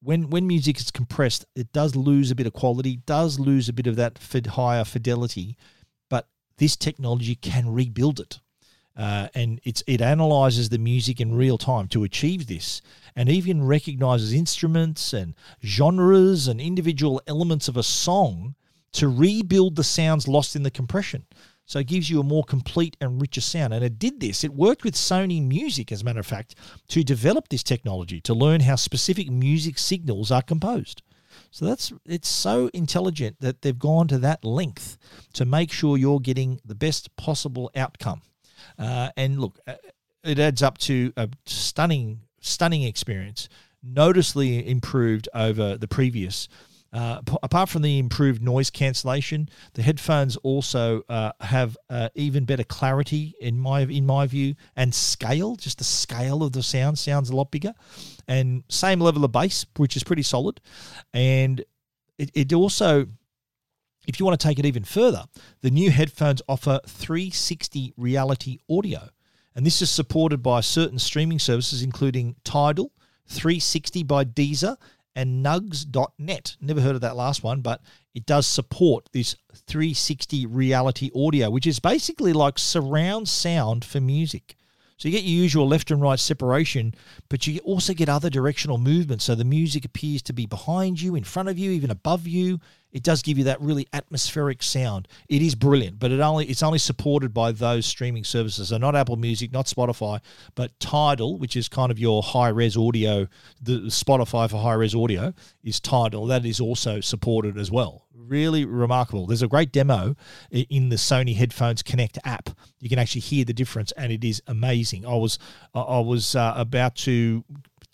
[0.00, 3.72] when when music is compressed, it does lose a bit of quality, does lose a
[3.72, 5.56] bit of that higher fidelity
[6.58, 8.40] this technology can rebuild it.
[8.96, 12.82] Uh, and it's it analyzes the music in real time to achieve this,
[13.14, 18.56] and even recognizes instruments and genres and individual elements of a song
[18.92, 21.24] to rebuild the sounds lost in the compression.
[21.64, 23.74] So it gives you a more complete and richer sound.
[23.74, 24.42] And it did this.
[24.42, 26.54] It worked with Sony Music, as a matter of fact,
[26.88, 31.02] to develop this technology to learn how specific music signals are composed.
[31.50, 34.98] So that's it's so intelligent that they've gone to that length
[35.34, 38.22] to make sure you're getting the best possible outcome.
[38.78, 39.74] Uh, and look, uh,
[40.24, 43.48] it adds up to a stunning, stunning experience,
[43.82, 46.48] noticeably improved over the previous.
[46.90, 52.64] Uh, apart from the improved noise cancellation, the headphones also uh, have uh, even better
[52.64, 55.54] clarity in my in my view and scale.
[55.56, 57.74] Just the scale of the sound sounds a lot bigger,
[58.26, 60.62] and same level of bass, which is pretty solid.
[61.12, 61.62] And
[62.16, 63.06] it, it also,
[64.06, 65.24] if you want to take it even further,
[65.60, 69.10] the new headphones offer 360 reality audio,
[69.54, 72.92] and this is supported by certain streaming services, including Tidal,
[73.26, 74.76] 360 by Deezer,
[75.18, 76.56] and nugs.net.
[76.60, 77.82] Never heard of that last one, but
[78.14, 79.34] it does support this
[79.66, 84.54] 360 reality audio, which is basically like surround sound for music.
[84.96, 86.94] So you get your usual left and right separation,
[87.28, 89.20] but you also get other directional movement.
[89.20, 92.60] So the music appears to be behind you, in front of you, even above you.
[92.90, 95.08] It does give you that really atmospheric sound.
[95.28, 98.68] It is brilliant, but it only it's only supported by those streaming services.
[98.68, 100.20] So not Apple Music, not Spotify,
[100.54, 103.28] but Tidal, which is kind of your high res audio.
[103.60, 106.26] The Spotify for high res audio is Tidal.
[106.26, 108.06] That is also supported as well.
[108.28, 109.26] really remarkable.
[109.26, 110.14] There's a great demo
[110.50, 112.50] in the Sony Headphones Connect app.
[112.80, 115.06] You can actually hear the difference, and it is amazing.
[115.06, 115.38] I was
[115.74, 117.44] I was uh, about to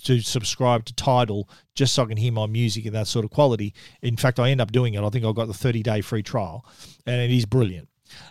[0.04, 3.30] to subscribe to Tidal just so I can hear my music in that sort of
[3.30, 3.74] quality.
[4.02, 5.02] In fact, I end up doing it.
[5.02, 6.64] I think I've got the 30 day free trial,
[7.06, 7.88] and it is brilliant.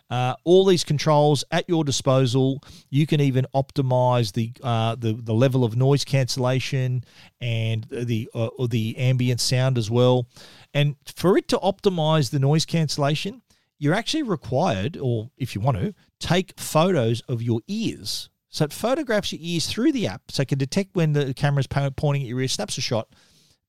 [0.10, 2.62] Uh, all these controls at your disposal.
[2.90, 7.04] You can even optimize the uh, the, the level of noise cancellation
[7.42, 10.28] and the uh, the ambient sound as well.
[10.74, 13.42] And for it to optimize the noise cancellation,
[13.80, 18.30] you're actually required, or if you want to, take photos of your ears.
[18.54, 21.66] So it photographs your ears through the app, so it can detect when the camera's
[21.68, 23.10] pointing at your ear, snaps a shot.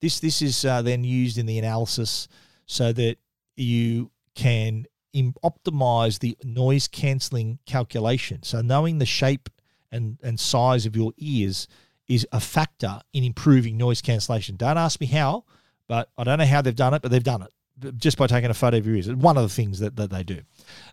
[0.03, 2.29] This this is uh, then used in the analysis
[2.67, 3.17] so that
[3.57, 8.43] you can optimize the noise cancelling calculation.
[8.43, 9.49] So knowing the shape
[9.91, 11.67] and, and size of your ears
[12.07, 14.57] is a factor in improving noise cancellation.
[14.57, 15.45] Don't ask me how,
[15.89, 17.53] but I don't know how they've done it, but they've done it
[17.97, 19.13] just by taking a photo of your ears.
[19.13, 20.41] One of the things that, that they do.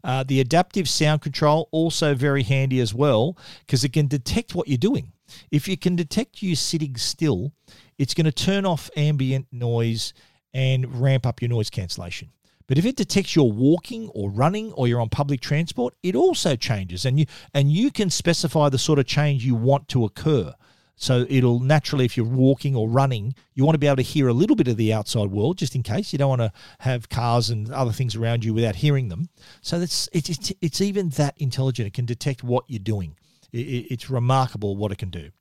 [0.03, 4.67] Uh, the adaptive sound control also very handy as well because it can detect what
[4.67, 5.11] you're doing.
[5.51, 7.53] If you can detect you sitting still,
[7.97, 10.13] it's going to turn off ambient noise
[10.53, 12.29] and ramp up your noise cancellation.
[12.67, 16.55] But if it detects you're walking or running or you're on public transport, it also
[16.55, 20.53] changes and you and you can specify the sort of change you want to occur.
[21.01, 24.27] So it'll naturally, if you're walking or running, you want to be able to hear
[24.27, 26.13] a little bit of the outside world, just in case.
[26.13, 29.29] You don't want to have cars and other things around you without hearing them.
[29.61, 31.87] So that's it's it's, it's even that intelligent.
[31.87, 33.17] It can detect what you're doing.
[33.51, 33.57] It,
[33.89, 35.31] it's remarkable what it can do.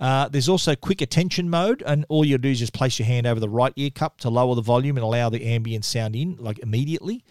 [0.00, 3.26] Uh, there's also quick attention mode, and all you do is just place your hand
[3.26, 6.36] over the right ear cup to lower the volume and allow the ambient sound in,
[6.38, 7.22] like immediately.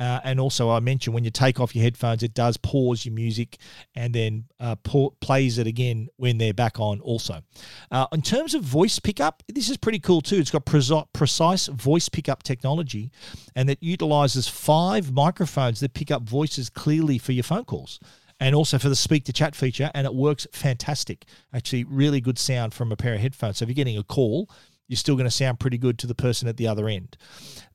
[0.00, 3.14] Uh, and also, I mentioned when you take off your headphones, it does pause your
[3.14, 3.58] music
[3.94, 4.74] and then uh,
[5.20, 7.00] plays it again when they're back on.
[7.00, 7.42] Also,
[7.90, 10.36] uh, in terms of voice pickup, this is pretty cool too.
[10.36, 13.12] It's got pre- precise voice pickup technology,
[13.54, 18.00] and it utilizes five microphones that pick up voices clearly for your phone calls
[18.40, 21.26] and also for the speak to chat feature, and it works fantastic.
[21.52, 23.58] Actually, really good sound from a pair of headphones.
[23.58, 24.50] So if you're getting a call,
[24.90, 27.16] you're still going to sound pretty good to the person at the other end.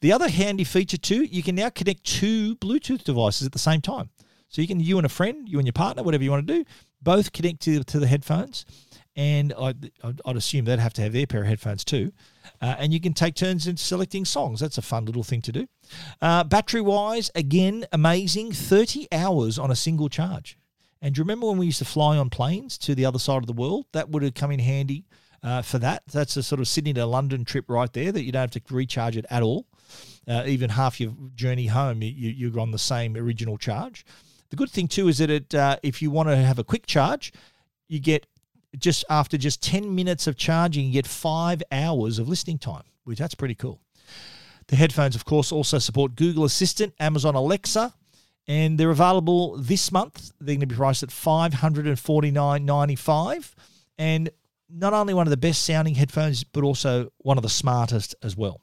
[0.01, 3.80] The other handy feature too, you can now connect two Bluetooth devices at the same
[3.80, 4.09] time.
[4.49, 6.53] So you can, you and a friend, you and your partner, whatever you want to
[6.53, 6.66] do,
[7.01, 8.66] both connect to, to the headphones.
[9.16, 12.11] And I'd, I'd assume they'd have to have their pair of headphones too.
[12.61, 14.59] Uh, and you can take turns in selecting songs.
[14.59, 15.68] That's a fun little thing to do.
[16.22, 20.57] Uh, battery wise, again, amazing 30 hours on a single charge.
[21.01, 23.38] And do you remember when we used to fly on planes to the other side
[23.38, 23.86] of the world?
[23.93, 25.05] That would have come in handy
[25.45, 26.01] uh, for that.
[26.11, 28.61] That's a sort of Sydney to London trip right there that you don't have to
[28.73, 29.67] recharge it at all.
[30.27, 34.03] Uh, even half your journey home, you, you're on the same original charge.
[34.49, 36.87] The good thing too is that it, uh, if you want to have a quick
[36.87, 37.31] charge,
[37.87, 38.25] you get
[38.77, 43.19] just after just 10 minutes of charging, you get five hours of listening time, which
[43.19, 43.79] that's pretty cool.
[44.67, 47.93] The headphones, of course, also support Google Assistant, Amazon Alexa,
[48.47, 50.31] and they're available this month.
[50.39, 53.53] They're going to be priced at $549.95.
[53.97, 54.29] And
[54.70, 58.36] not only one of the best sounding headphones, but also one of the smartest as
[58.36, 58.61] well.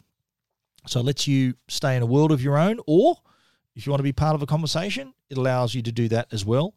[0.86, 3.16] So it lets you stay in a world of your own, or
[3.74, 6.32] if you want to be part of a conversation, it allows you to do that
[6.32, 6.74] as well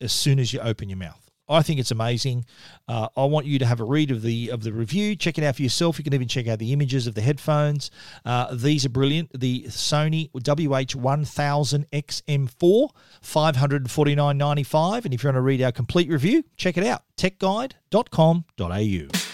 [0.00, 1.27] as soon as you open your mouth.
[1.48, 2.44] I think it's amazing.
[2.86, 5.16] Uh, I want you to have a read of the of the review.
[5.16, 5.98] Check it out for yourself.
[5.98, 7.90] You can even check out the images of the headphones.
[8.24, 9.30] Uh, these are brilliant.
[9.38, 12.90] The Sony WH1000XM4,
[13.22, 15.04] 549.95.
[15.04, 17.02] And if you want to read our complete review, check it out.
[17.16, 19.27] techguide.com.au.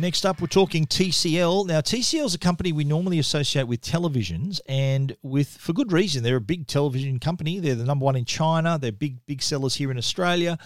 [0.00, 1.66] Next up, we're talking TCL.
[1.66, 6.22] Now, TCL is a company we normally associate with televisions, and with for good reason.
[6.22, 7.58] They're a big television company.
[7.58, 8.78] They're the number one in China.
[8.80, 10.56] They're big, big sellers here in Australia,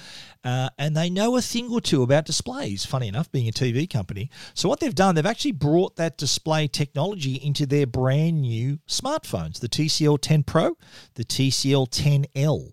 [0.45, 2.85] uh, and they know a thing or two about displays.
[2.85, 4.29] Funny enough, being a TV company.
[4.53, 9.61] So what they've done, they've actually brought that display technology into their brand new smartphones:
[9.61, 10.77] the TCL 10 Pro,
[11.15, 12.73] the TCL 10L.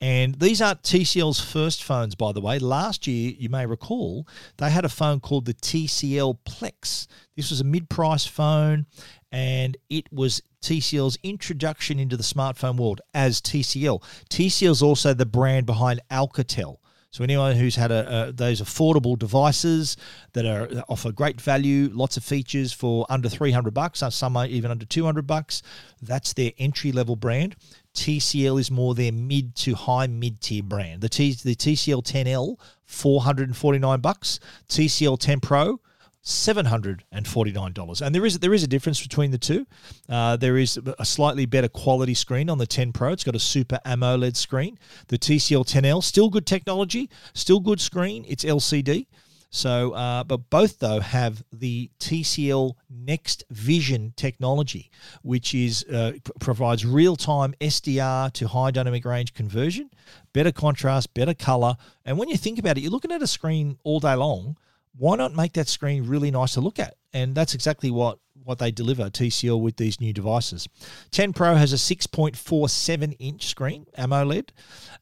[0.00, 2.58] And these aren't TCL's first phones, by the way.
[2.58, 4.26] Last year, you may recall,
[4.56, 7.06] they had a phone called the TCL Plex.
[7.36, 8.86] This was a mid price phone,
[9.32, 14.02] and it was TCL's introduction into the smartphone world as TCL.
[14.28, 16.78] TCL is also the brand behind Alcatel.
[17.12, 19.96] So anyone who's had a, a, those affordable devices
[20.32, 24.46] that are that offer great value, lots of features for under 300 bucks, some are
[24.46, 25.62] even under 200 bucks,
[26.00, 27.56] that's their entry level brand.
[27.94, 31.00] TCL is more their mid to high mid tier brand.
[31.00, 35.80] The T, the TCL 10L 449 bucks, TCL 10 Pro
[36.22, 38.02] seven hundred and forty nine dollars.
[38.02, 39.66] And there is there is a difference between the two.
[40.08, 43.12] Uh, there is a slightly better quality screen on the 10 Pro.
[43.12, 44.78] It's got a Super AMOLED screen.
[45.08, 48.24] The TCL 10L still good technology, still good screen.
[48.28, 49.06] It's LCD.
[49.50, 54.90] So, uh, but both though have the TCL Next Vision technology,
[55.22, 59.90] which is uh, p- provides real time SDR to high dynamic range conversion,
[60.32, 61.76] better contrast, better color.
[62.04, 64.56] And when you think about it, you're looking at a screen all day long.
[64.96, 66.94] Why not make that screen really nice to look at?
[67.12, 70.68] And that's exactly what what they deliver TCL with these new devices.
[71.10, 74.50] 10 Pro has a 6.47 inch screen AMOLED.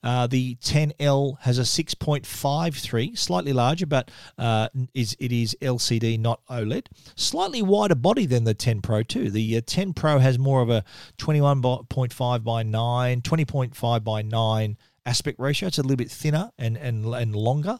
[0.02, 6.40] Uh, the 10L has a 6.53, slightly larger, but uh, is it is LCD, not
[6.46, 6.86] OLED.
[7.16, 9.30] Slightly wider body than the 10 Pro too.
[9.30, 10.84] The uh, 10 Pro has more of a
[11.18, 14.76] 21.5 by 9, 20.5 by 9
[15.08, 15.66] aspect ratio.
[15.66, 17.78] It's a little bit thinner and and and longer.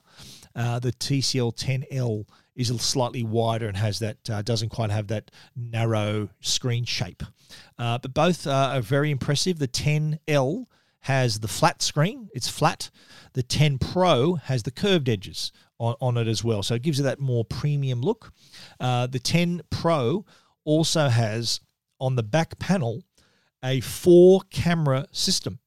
[0.59, 5.31] Uh, the TCL 10L is slightly wider and has that uh, doesn't quite have that
[5.55, 7.23] narrow screen shape.
[7.79, 9.61] Uh, but both uh, are very impressive.
[9.61, 10.67] The 10L
[11.03, 12.91] has the flat screen; it's flat.
[13.35, 16.99] The 10 Pro has the curved edges on, on it as well, so it gives
[16.99, 18.33] it that more premium look.
[18.81, 20.27] Uh, the 10 Pro
[20.65, 21.61] also has
[22.01, 23.05] on the back panel
[23.65, 25.61] a four camera system.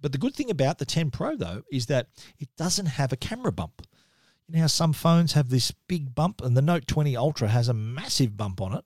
[0.00, 2.08] But the good thing about the 10 Pro though is that
[2.38, 3.82] it doesn't have a camera bump.
[4.48, 7.74] You know some phones have this big bump, and the Note 20 Ultra has a
[7.74, 8.84] massive bump on it.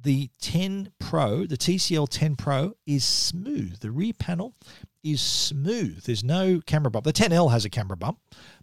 [0.00, 3.78] The 10 Pro, the TCL 10 Pro, is smooth.
[3.80, 4.54] The rear panel
[5.04, 6.02] is smooth.
[6.04, 7.04] There's no camera bump.
[7.04, 8.18] The 10L has a camera bump,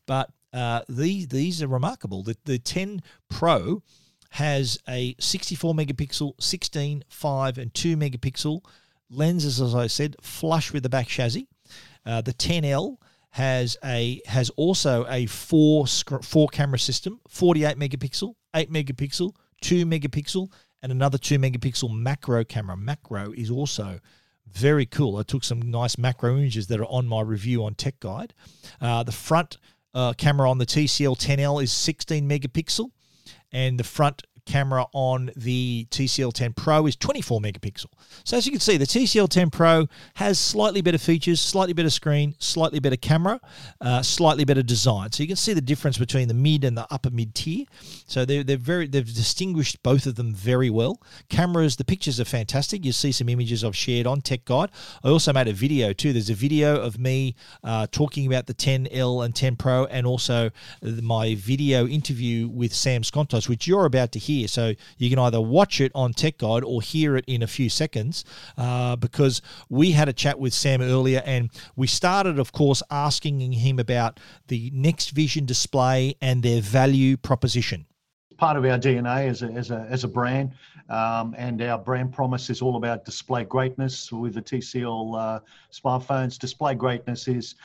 [0.05, 2.23] but uh, these these are remarkable.
[2.23, 3.83] The the 10 Pro
[4.31, 8.63] has a 64 megapixel, 16, 5, and 2 megapixel
[9.09, 11.47] lenses, as I said, flush with the back chassis.
[12.05, 12.97] Uh, the 10L
[13.31, 20.51] has a has also a four four camera system 48 megapixel 8 megapixel 2 megapixel
[20.81, 22.77] and another 2 megapixel macro camera.
[22.77, 23.99] Macro is also
[24.47, 25.17] very cool.
[25.17, 28.33] I took some nice macro images that are on my review on tech guide.
[28.81, 29.57] Uh, the front
[29.93, 32.91] uh, camera on the tcl 10l is 16 megapixel
[33.51, 37.87] and the front camera on the TCL 10 Pro is 24 megapixel.
[38.23, 41.89] So as you can see, the TCL 10 Pro has slightly better features, slightly better
[41.89, 43.39] screen, slightly better camera,
[43.81, 45.11] uh, slightly better design.
[45.11, 47.65] So you can see the difference between the mid and the upper mid tier.
[48.07, 51.01] So they're, they're very they've distinguished both of them very well.
[51.29, 52.85] Cameras, the pictures are fantastic.
[52.85, 54.71] You see some images I've shared on Tech Guide.
[55.03, 56.13] I also made a video too.
[56.13, 60.51] There's a video of me uh, talking about the 10L and 10 Pro, and also
[60.81, 65.41] my video interview with Sam Skontos, which you're about to hear So you can either
[65.41, 68.23] watch it on Tech Guide or hear it in a few seconds
[68.57, 73.51] uh, because we had a chat with Sam earlier and we started, of course, asking
[73.51, 77.85] him about the Next Vision display and their value proposition
[78.37, 80.53] part of our DNA as a, as a, as a brand.
[80.89, 85.39] Um, and our brand promise is all about display greatness with the TCL uh,
[85.71, 86.39] smartphones.
[86.39, 87.55] Display greatness is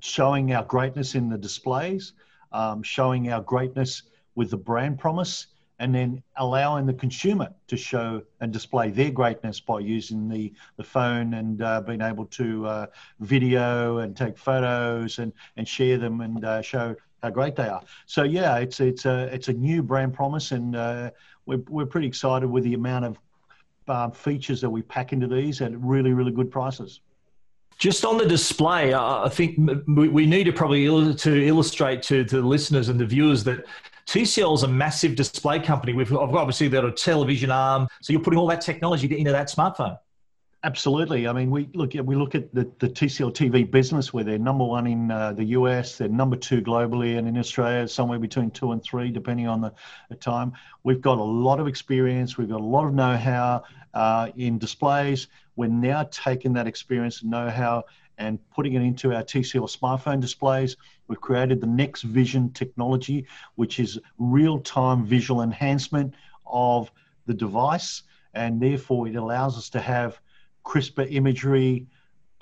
[0.00, 2.12] showing our greatness in the displays,
[2.52, 4.02] um, showing our greatness
[4.34, 5.46] with the brand promise,
[5.78, 10.84] and then allowing the consumer to show and display their greatness by using the, the
[10.84, 12.86] phone and uh, being able to uh,
[13.20, 17.82] video and take photos and, and share them and uh, show how great they are.
[18.06, 21.10] So yeah, it's it's a it's a new brand promise, and uh,
[21.46, 23.18] we're we're pretty excited with the amount of
[23.88, 27.00] um, features that we pack into these at really really good prices.
[27.78, 29.56] Just on the display, I think
[29.86, 33.66] we need to probably to illustrate to, to the listeners and the viewers that
[34.08, 35.92] TCL is a massive display company.
[35.92, 39.98] We've obviously got a television arm, so you're putting all that technology into that smartphone.
[40.64, 41.28] Absolutely.
[41.28, 44.38] I mean, we look at we look at the, the TCL TV business, where they're
[44.38, 48.50] number one in uh, the US, they're number two globally, and in Australia, somewhere between
[48.50, 49.74] two and three, depending on the,
[50.08, 50.54] the time.
[50.84, 52.38] We've got a lot of experience.
[52.38, 55.28] We've got a lot of know-how uh, in displays.
[55.54, 57.84] We're now taking that experience and know-how
[58.16, 60.76] and putting it into our TCL smartphone displays.
[61.08, 66.14] We've created the Next Vision technology, which is real time visual enhancement
[66.46, 66.92] of
[67.26, 68.02] the device.
[68.34, 70.20] And therefore, it allows us to have
[70.62, 71.86] crisper imagery,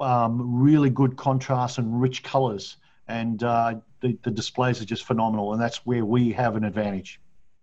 [0.01, 2.77] um, really good contrast, and rich colors.
[3.09, 5.53] And uh, the, the displays are just phenomenal.
[5.53, 7.21] And that's where we have an advantage.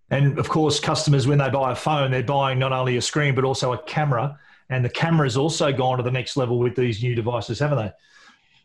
[0.09, 3.35] And of course, customers, when they buy a phone, they're buying not only a screen,
[3.35, 4.39] but also a camera.
[4.69, 7.91] And the camera's also gone to the next level with these new devices, haven't they?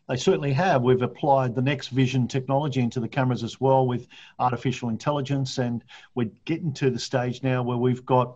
[0.09, 0.81] They certainly have.
[0.81, 4.07] We've applied the next vision technology into the cameras as well with
[4.39, 5.83] artificial intelligence, and
[6.15, 8.35] we're getting to the stage now where we've got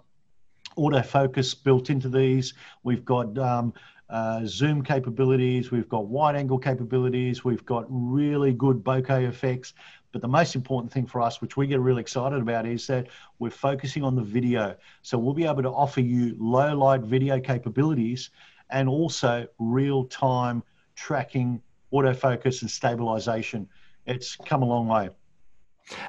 [0.77, 2.53] autofocus built into these.
[2.83, 3.73] We've got um,
[4.07, 5.71] uh, zoom capabilities.
[5.71, 7.43] We've got wide angle capabilities.
[7.43, 9.73] We've got really good bokeh effects.
[10.11, 13.07] But the most important thing for us, which we get really excited about, is that
[13.39, 14.75] we're focusing on the video.
[15.01, 18.29] So we'll be able to offer you low light video capabilities
[18.69, 20.61] and also real time
[20.95, 23.67] tracking, autofocus, and stabilization.
[24.05, 25.09] It's come a long way.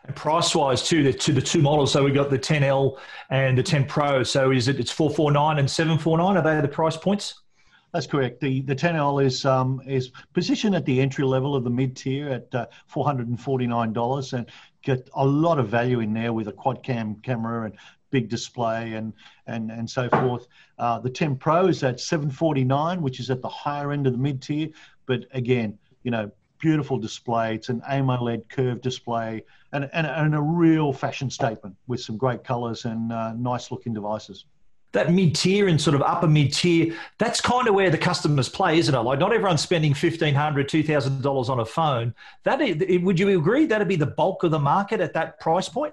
[0.05, 1.93] And price wise too, the to the two models.
[1.93, 2.99] So we've got the 10L
[3.30, 4.22] and the 10 Pro.
[4.22, 6.37] So is it it's 449 and 749?
[6.37, 7.41] Are they the price points?
[7.93, 8.41] That's correct.
[8.41, 12.28] The the 10L is um, is positioned at the entry level of the mid tier
[12.28, 14.51] at uh, $449 and
[14.82, 17.74] get a lot of value in there with a quad cam camera and
[18.15, 19.12] big display and
[19.49, 20.47] and and so forth.
[20.79, 24.19] Uh, the 10 Pro is at 749, which is at the higher end of the
[24.19, 24.69] mid tier,
[25.07, 27.57] but again, you know, beautiful display.
[27.57, 29.43] It's an AMOLED curved display
[29.73, 33.93] and, and, and a real fashion statement with some great colors and uh, nice looking
[33.93, 34.45] devices
[34.93, 38.49] that mid tier and sort of upper mid tier, that's kind of where the customers
[38.49, 39.01] play, isn't it?
[39.01, 42.15] Like not everyone's spending $1,500, $2,000 on a phone.
[42.45, 45.69] That is, would you agree that'd be the bulk of the market at that price
[45.69, 45.93] point?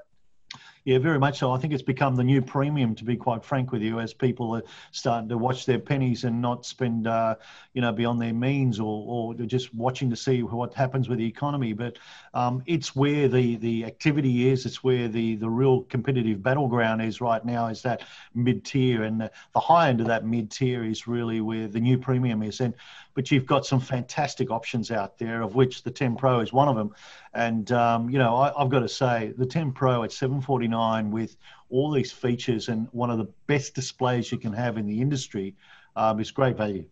[0.83, 1.51] Yeah, very much so.
[1.51, 4.55] I think it's become the new premium, to be quite frank with you, as people
[4.55, 7.35] are starting to watch their pennies and not spend, uh,
[7.73, 11.25] you know, beyond their means, or, or just watching to see what happens with the
[11.25, 11.73] economy.
[11.73, 11.99] But
[12.33, 14.65] um, it's where the the activity is.
[14.65, 17.67] It's where the the real competitive battleground is right now.
[17.67, 18.01] Is that
[18.33, 21.99] mid tier, and the, high end of that mid tier is really where the new
[21.99, 22.59] premium is.
[22.59, 22.73] And
[23.13, 26.67] but you've got some fantastic options out there, of which the 10 Pro is one
[26.67, 26.93] of them.
[27.33, 31.35] And um, you know, I, have got to say, the 10 Pro at 749 with
[31.69, 35.55] all these features and one of the best displays you can have in the industry
[35.95, 36.85] um, is great value.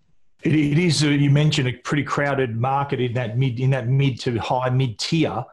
[0.44, 1.04] It, it is.
[1.04, 4.70] Uh, you mentioned a pretty crowded market in that mid in that mid to high
[4.70, 5.44] mid tier.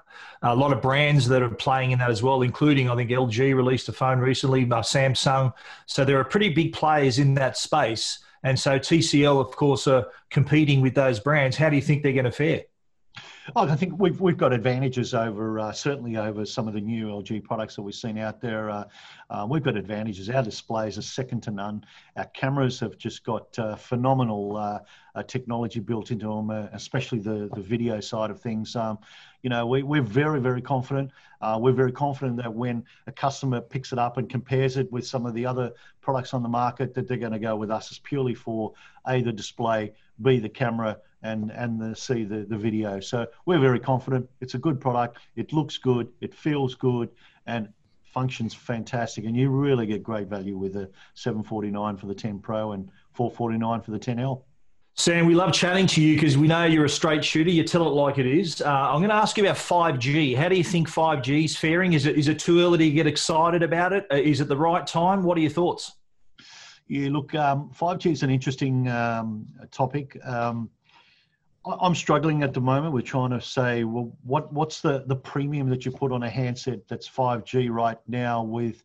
[0.43, 3.55] A lot of brands that are playing in that as well, including I think LG
[3.57, 5.53] released a phone recently, uh, Samsung.
[5.87, 10.07] So there are pretty big players in that space, and so TCL, of course, are
[10.31, 11.57] competing with those brands.
[11.57, 12.63] How do you think they're going to fare?
[13.55, 17.07] Oh, I think we've we've got advantages over uh, certainly over some of the new
[17.07, 18.71] LG products that we've seen out there.
[18.71, 18.85] Uh,
[19.31, 20.29] uh, we've got advantages.
[20.29, 21.85] Our displays are second to none.
[22.17, 24.81] Our cameras have just got uh, phenomenal uh,
[25.15, 28.75] uh, technology built into them, especially the the video side of things.
[28.75, 28.99] Um,
[29.43, 31.13] you know, we, we're very very confident.
[31.59, 35.25] we're very confident that when a customer picks it up and compares it with some
[35.25, 35.73] of the other
[36.07, 38.73] products on the market, that they're going to go with us is purely for
[39.09, 39.93] a the display,
[40.23, 43.01] b the camera and and the, see the, the video.
[43.01, 44.31] So we're very confident.
[44.41, 45.19] It's a good product.
[45.35, 46.07] It looks good.
[46.21, 47.09] It feels good,
[47.47, 47.69] and
[48.05, 49.25] functions fantastic.
[49.25, 53.81] And you really get great value with the 749 for the 10 Pro and 449
[53.81, 54.43] for the 10L.
[54.99, 57.51] Sam, we love chatting to you because we know you're a straight shooter.
[57.51, 58.63] You tell it like it is.
[58.63, 60.35] Uh, I'm going to ask you about 5G.
[60.35, 61.93] How do you think 5G is faring?
[61.93, 64.07] Is it is it too early to get excited about it?
[64.11, 65.23] Uh, it the right time?
[65.23, 65.97] What are your thoughts?
[66.89, 70.19] Yeah, look, um, 5G is an interesting um, topic.
[70.25, 70.71] Um,
[71.67, 72.95] I'm struggling at the moment.
[72.95, 76.31] We're trying to say, well, what what's the the premium that you put on a
[76.31, 78.83] handset that's 5G right now with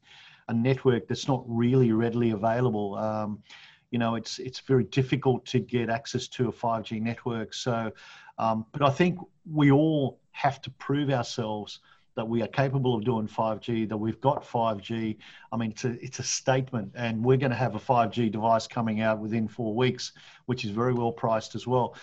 [0.49, 2.97] a network that's not really readily available.
[3.91, 7.53] You know, it's it's very difficult to get access to a 5G network.
[7.53, 7.91] So,
[8.37, 9.19] um, but I think
[9.51, 11.79] we all have to prove ourselves
[12.15, 15.17] that we are capable of doing 5G, that we've got 5G.
[15.51, 18.67] I mean, it's a, it's a statement, and we're going to have a 5G device
[18.67, 20.11] coming out within four weeks,
[20.45, 21.95] which is very well priced as well.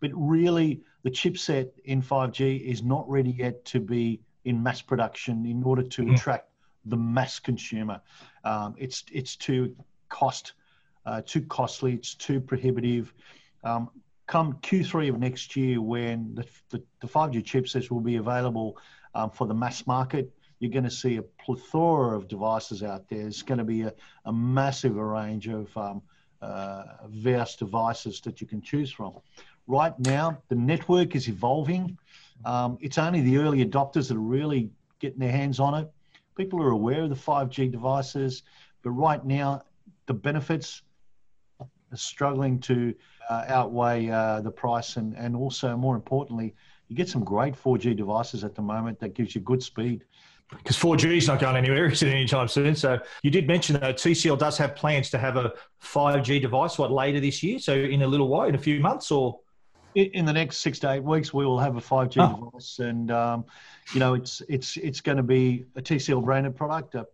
[0.00, 5.44] But really, the chipset in 5G is not ready yet to be in mass production
[5.44, 6.14] in order to mm.
[6.14, 6.48] attract
[6.86, 8.00] the mass consumer.
[8.44, 9.76] Um, it's it's too
[10.08, 10.54] cost
[11.06, 11.94] uh, too costly.
[11.94, 13.12] It's too prohibitive.
[13.64, 13.90] Um,
[14.26, 18.78] come Q3 of next year, when the, the, the 5G chipsets will be available
[19.14, 23.26] um, for the mass market, you're going to see a plethora of devices out there.
[23.26, 23.94] It's going to be a,
[24.26, 26.02] a massive range of um,
[26.42, 29.14] uh, various devices that you can choose from
[29.70, 31.96] right now, the network is evolving.
[32.44, 35.90] Um, it's only the early adopters that are really getting their hands on it.
[36.36, 38.42] People are aware of the 5G devices,
[38.82, 39.62] but right now,
[40.06, 40.82] the benefits
[41.96, 42.94] struggling to
[43.28, 44.96] uh, outweigh uh, the price.
[44.96, 46.54] And, and also, more importantly,
[46.88, 50.04] you get some great 4G devices at the moment that gives you good speed
[50.50, 52.74] because 4G is not going anywhere is it anytime soon.
[52.74, 56.90] So you did mention that TCL does have plans to have a 5G device what
[56.90, 57.58] later this year.
[57.58, 59.38] So in a little while, in a few months, or
[59.94, 62.50] in the next six to eight weeks, we will have a 5G oh.
[62.50, 63.44] device, and um,
[63.92, 67.04] you know it's it's it's going to be a TCL branded product, uh,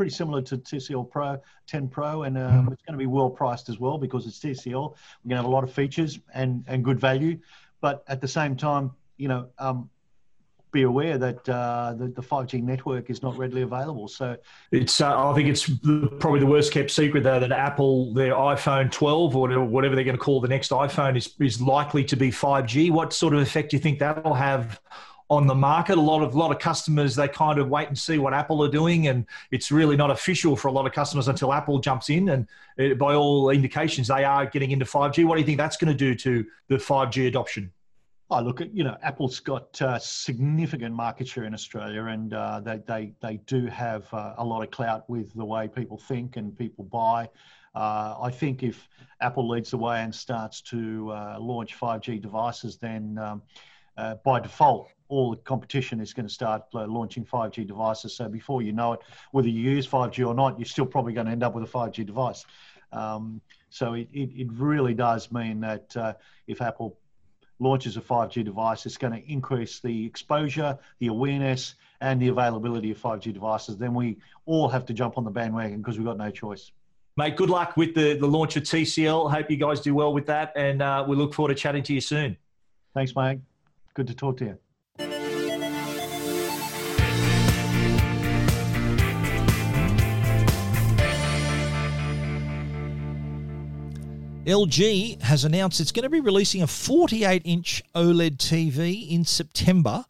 [0.00, 2.72] pretty similar to TCL Pro 10 Pro, and um, mm.
[2.72, 4.72] it's going to be well priced as well because it's TCL.
[4.72, 7.38] We're going to have a lot of features and and good value,
[7.82, 9.90] but at the same time, you know, um,
[10.72, 14.08] be aware that uh, the, the 5G network is not readily available.
[14.08, 14.38] So
[14.72, 15.68] it's uh, I think it's
[16.18, 20.16] probably the worst kept secret though that Apple their iPhone 12 or whatever they're going
[20.16, 22.90] to call the next iPhone is is likely to be 5G.
[22.90, 24.80] What sort of effect do you think that will have
[25.30, 25.96] on the market.
[25.96, 28.70] A lot of lot of customers they kind of wait and see what Apple are
[28.70, 32.28] doing, and it's really not official for a lot of customers until Apple jumps in.
[32.28, 35.24] And it, by all indications, they are getting into 5G.
[35.24, 37.72] What do you think that's going to do to the 5G adoption?
[38.32, 42.60] Oh, look, at you know, Apple's got uh, significant market share in Australia, and uh,
[42.60, 46.36] they, they they do have uh, a lot of clout with the way people think
[46.36, 47.28] and people buy.
[47.74, 48.88] Uh, I think if
[49.20, 53.42] Apple leads the way and starts to uh, launch 5G devices, then um,
[53.96, 58.14] uh, by default, all the competition is going to start launching 5G devices.
[58.14, 59.00] So before you know it,
[59.32, 61.70] whether you use 5G or not, you're still probably going to end up with a
[61.70, 62.44] 5G device.
[62.92, 66.96] Um, so it, it, it, really does mean that if Apple
[67.60, 72.90] launches a 5G device, it's going to increase the exposure, the awareness, and the availability
[72.90, 73.76] of 5G devices.
[73.76, 76.72] Then we all have to jump on the bandwagon because we've got no choice.
[77.16, 79.30] Mate, good luck with the, the launch of TCL.
[79.30, 81.92] Hope you guys do well with that, and uh, we look forward to chatting to
[81.92, 82.36] you soon.
[82.94, 83.40] Thanks, mate.
[83.94, 84.69] Good to talk to you.
[94.50, 100.04] LG has announced it's going to be releasing a 48 inch OLED TV in September.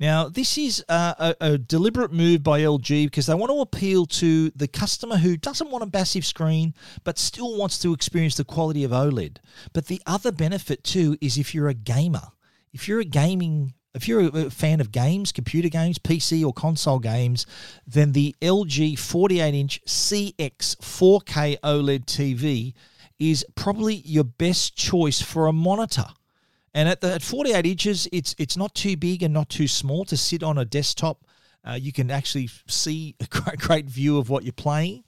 [0.00, 4.04] Now, this is a, a, a, deliberate move by LG because they want to appeal
[4.06, 6.74] to the customer who doesn't want a massive screen
[7.04, 9.36] but still wants to experience the quality of OLED.
[9.72, 12.32] But the other benefit too is if you're a gamer,
[12.72, 16.98] if you're a gaming if you're a fan of games, computer games, PC or console
[16.98, 17.46] games,
[17.86, 22.74] then the LG 48 inch CX 4K OLED TV
[23.18, 26.06] is probably your best choice for a monitor.
[26.74, 30.04] And at the at 48 inches, it's it's not too big and not too small
[30.06, 31.24] to sit on a desktop.
[31.66, 35.04] Uh, you can actually see a great, great view of what you're playing.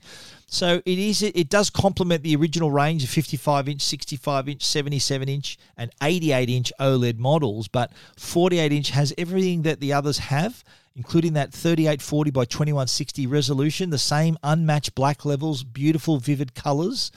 [0.46, 5.28] So it is it does complement the original range of 55 inch, 65 inch, 77
[5.28, 10.62] inch, and 88 inch OLED models, but 48 inch has everything that the others have,
[10.94, 17.10] including that 3840 by 2160 resolution, the same unmatched black levels, beautiful vivid colors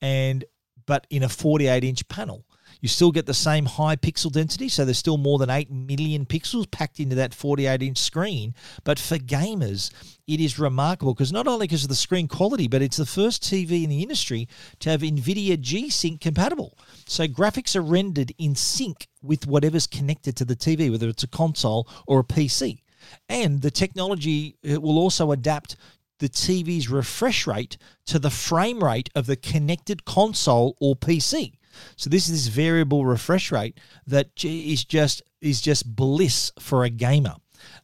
[0.00, 0.44] and
[0.86, 2.44] but in a 48 inch panel.
[2.80, 6.24] You still get the same high pixel density, so there's still more than 8 million
[6.24, 8.54] pixels packed into that 48 inch screen.
[8.84, 9.92] But for gamers,
[10.26, 13.42] it is remarkable because not only because of the screen quality, but it's the first
[13.42, 14.48] TV in the industry
[14.80, 16.78] to have NVIDIA G Sync compatible.
[17.06, 21.28] So graphics are rendered in sync with whatever's connected to the TV, whether it's a
[21.28, 22.82] console or a PC.
[23.28, 25.76] And the technology will also adapt
[26.20, 31.54] the TV's refresh rate to the frame rate of the connected console or PC.
[31.96, 36.90] So this is this variable refresh rate that is just is just bliss for a
[36.90, 37.36] gamer.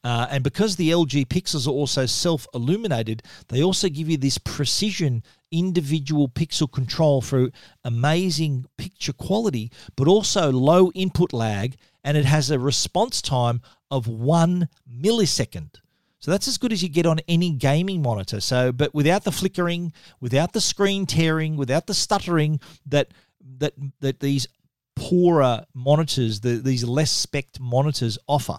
[0.03, 4.39] Uh, and because the LG pixels are also self illuminated, they also give you this
[4.39, 7.51] precision individual pixel control for
[7.85, 11.77] amazing picture quality, but also low input lag.
[12.05, 13.61] And it has a response time
[13.91, 15.81] of one millisecond.
[16.19, 18.41] So that's as good as you get on any gaming monitor.
[18.41, 23.13] So, but without the flickering, without the screen tearing, without the stuttering that
[23.59, 24.49] that that these
[24.97, 28.59] poorer monitors, the, these less spec monitors offer.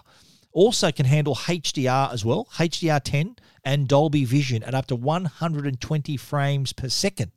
[0.53, 6.73] Also can handle HDR as well, HDR10 and Dolby Vision at up to 120 frames
[6.73, 7.31] per second.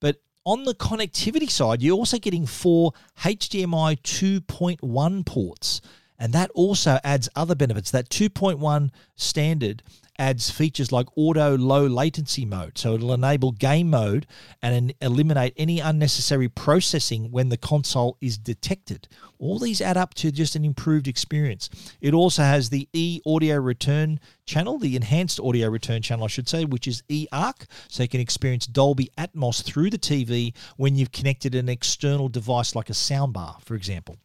[0.00, 5.80] But on the connectivity side, you're also getting four HDMI 2.1 ports
[6.22, 7.90] and that also adds other benefits.
[7.90, 9.82] That 2.1 standard
[10.20, 12.78] adds features like auto low latency mode.
[12.78, 14.28] So it'll enable game mode
[14.62, 19.08] and eliminate any unnecessary processing when the console is detected.
[19.40, 21.68] All these add up to just an improved experience.
[22.00, 26.48] It also has the e audio return channel, the enhanced audio return channel, I should
[26.48, 27.66] say, which is eARC.
[27.88, 32.74] So you can experience Dolby Atmos through the TV when you've connected an external device
[32.74, 34.16] like a soundbar, for example.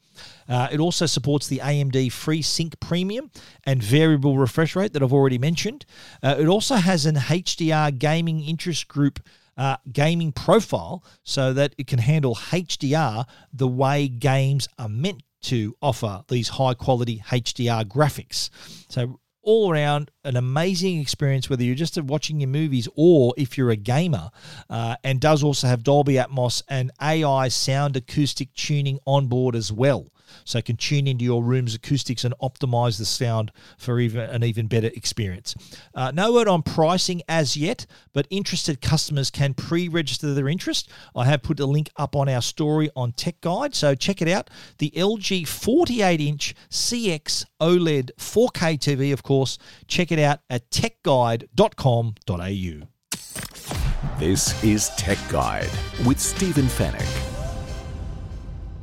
[0.49, 3.29] Uh, it also supports the AMD FreeSync Premium
[3.65, 5.85] and variable refresh rate that I've already mentioned.
[6.23, 9.19] Uh, it also has an HDR gaming interest group
[9.57, 15.75] uh, gaming profile so that it can handle HDR the way games are meant to
[15.81, 18.49] offer these high quality HDR graphics.
[18.89, 23.69] So all around an amazing experience, whether you're just watching your movies or if you're
[23.69, 24.29] a gamer,
[24.69, 29.71] uh, and does also have Dolby Atmos and AI sound acoustic tuning on board as
[29.71, 30.11] well
[30.43, 34.67] so can tune into your room's acoustics and optimize the sound for even an even
[34.67, 35.55] better experience.
[35.93, 40.89] Uh, no word on pricing as yet, but interested customers can pre-register their interest.
[41.15, 44.27] I have put a link up on our story on Tech Guide, so check it
[44.27, 44.49] out.
[44.77, 49.57] The LG 48-inch CX OLED 4K TV, of course.
[49.87, 52.87] Check it out at techguide.com.au.
[54.19, 55.69] This is Tech Guide
[56.05, 57.26] with Stephen Fenech.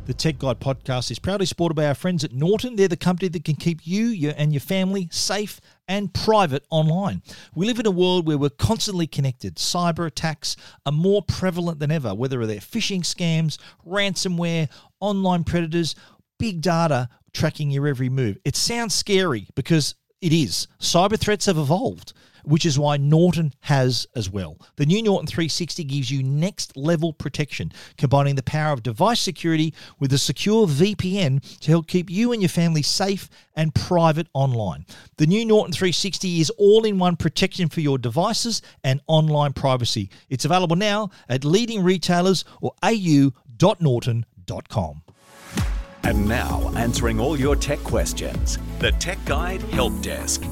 [0.07, 2.77] The Tech Guide podcast is proudly supported by our friends at Norton.
[2.77, 7.23] They're the company that can keep you your, and your family safe and private online.
[7.55, 9.57] We live in a world where we're constantly connected.
[9.57, 14.69] Cyber attacks are more prevalent than ever, whether they're phishing scams, ransomware,
[15.01, 15.95] online predators,
[16.39, 18.37] big data tracking your every move.
[18.45, 20.69] It sounds scary because it is.
[20.81, 22.13] Cyber threats have evolved
[22.45, 24.57] which is why Norton has as well.
[24.77, 29.75] The new Norton 360 gives you next level protection, combining the power of device security
[29.99, 34.87] with a secure VPN to help keep you and your family safe and private online.
[35.17, 40.11] The new Norton 360 is all in one protection for your devices and online privacy.
[40.29, 44.23] It's available now at leading retailers or au.norton.com.
[46.03, 50.43] And now, answering all your tech questions, the Tech Guide Help Desk.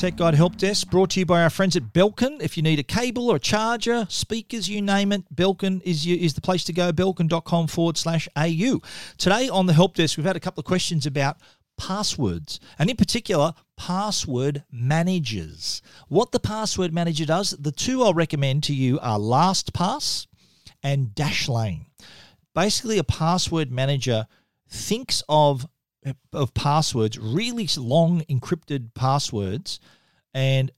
[0.00, 2.40] Tech Guide Help Desk brought to you by our friends at Belkin.
[2.40, 6.32] If you need a cable or a charger, speakers, you name it, Belkin is, is
[6.32, 8.80] the place to go, belkin.com forward slash AU.
[9.18, 11.36] Today on the Help Desk, we've had a couple of questions about
[11.76, 15.82] passwords, and in particular, password managers.
[16.08, 20.28] What the password manager does, the two I'll recommend to you are LastPass
[20.82, 21.84] and Dashlane.
[22.54, 24.26] Basically, a password manager
[24.66, 25.66] thinks of
[26.32, 29.80] of passwords, really long encrypted passwords,
[30.34, 30.70] and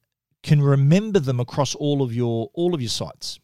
[0.42, 3.38] can remember them across all of your all of your sites.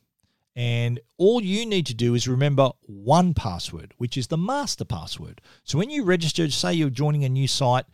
[0.56, 5.40] And all you need to do is remember one password, which is the master password.
[5.62, 7.84] So when you register, say you're joining a new site,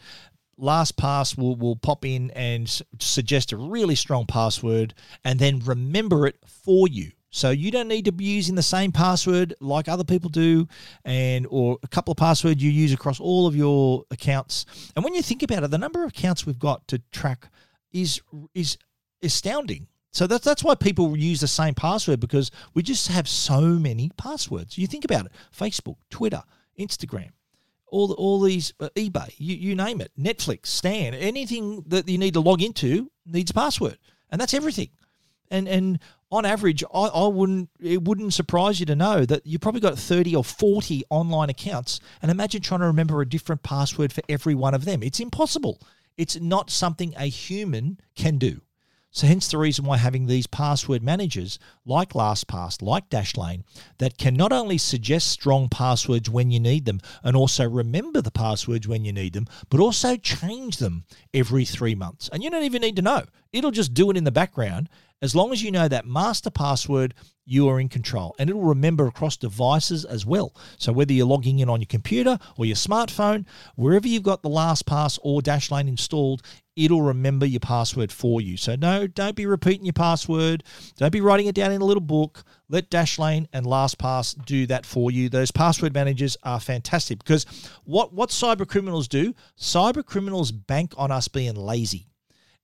[0.59, 2.67] LastPass will, will pop in and
[2.99, 7.13] suggest a really strong password and then remember it for you.
[7.35, 10.69] So you don't need to be using the same password like other people do,
[11.05, 14.67] and or a couple of passwords you use across all of your accounts.
[14.95, 17.49] And when you think about it, the number of accounts we've got to track
[17.91, 18.23] is
[18.55, 18.79] is
[19.21, 19.89] astounding.
[20.13, 24.13] So that's that's why people use the same password because we just have so many
[24.17, 24.79] passwords.
[24.79, 26.45] You think about it: Facebook, Twitter,
[26.79, 27.33] Instagram,
[27.89, 32.17] all the, all these uh, eBay, you, you name it, Netflix, Stan, anything that you
[32.17, 33.99] need to log into needs a password,
[34.31, 34.91] and that's everything.
[35.51, 35.99] And and
[36.35, 39.99] on average, I, I wouldn't it wouldn't surprise you to know that you probably got
[39.99, 42.01] 30 or 40 online accounts.
[42.21, 45.03] And imagine trying to remember a different password for every one of them.
[45.03, 45.81] It's impossible.
[46.17, 48.61] It's not something a human can do.
[49.15, 53.63] So, hence the reason why having these password managers like LastPass, like Dashlane,
[53.99, 58.33] that can not only suggest strong passwords when you need them and also remember the
[58.33, 62.29] passwords when you need them, but also change them every three months.
[62.33, 63.23] And you don't even need to know,
[63.53, 64.89] it'll just do it in the background
[65.25, 67.15] as long as you know that master password,
[67.47, 70.55] you are in control and it will remember across devices as well.
[70.79, 73.47] So whether you're logging in on your computer or your smartphone,
[73.77, 76.43] wherever you've got the LastPass or Dashlane installed,
[76.77, 78.57] it'll remember your password for you.
[78.57, 80.63] So no, don't be repeating your password.
[80.97, 82.45] Don't be writing it down in a little book.
[82.69, 85.29] Let Dashlane and LastPass do that for you.
[85.29, 87.47] Those password managers are fantastic because
[87.85, 92.09] what what cyber criminals do, cyber criminals bank on us being lazy.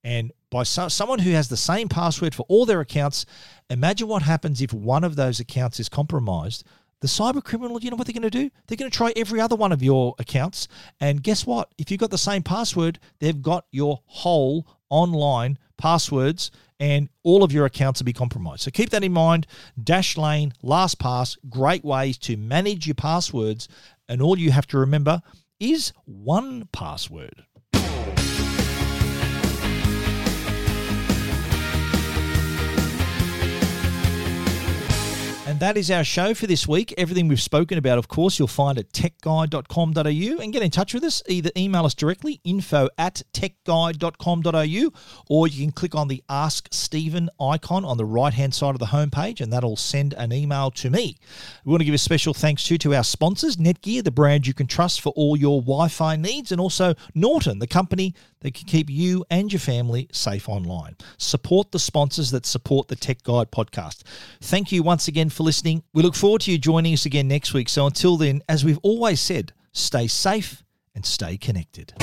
[0.03, 3.25] And by so, someone who has the same password for all their accounts,
[3.69, 6.63] imagine what happens if one of those accounts is compromised.
[7.01, 8.51] The cyber criminal, you know what they're going to do?
[8.67, 10.67] They're going to try every other one of your accounts.
[10.99, 11.73] And guess what?
[11.79, 17.51] If you've got the same password, they've got your whole online passwords and all of
[17.51, 18.61] your accounts will be compromised.
[18.61, 19.45] So keep that in mind.
[19.79, 23.67] Dashlane, LastPass, great ways to manage your passwords.
[24.07, 25.21] And all you have to remember
[25.59, 27.45] is one password.
[35.51, 36.93] And that is our show for this week.
[36.97, 41.03] Everything we've spoken about, of course, you'll find at techguide.com.au and get in touch with
[41.03, 41.21] us.
[41.27, 44.91] Either email us directly, info at techguide.com.au,
[45.27, 48.79] or you can click on the Ask Stephen icon on the right hand side of
[48.79, 51.17] the homepage, and that'll send an email to me.
[51.65, 54.53] We want to give a special thanks to, to our sponsors, Netgear, the brand you
[54.53, 58.65] can trust for all your Wi Fi needs, and also Norton, the company that can
[58.65, 60.95] keep you and your family safe online.
[61.17, 64.03] Support the sponsors that support the Tech Guide podcast.
[64.41, 65.83] Thank you once again for listening.
[65.93, 67.69] We look forward to you joining us again next week.
[67.69, 70.63] So until then, as we've always said, stay safe
[70.93, 71.93] and stay connected.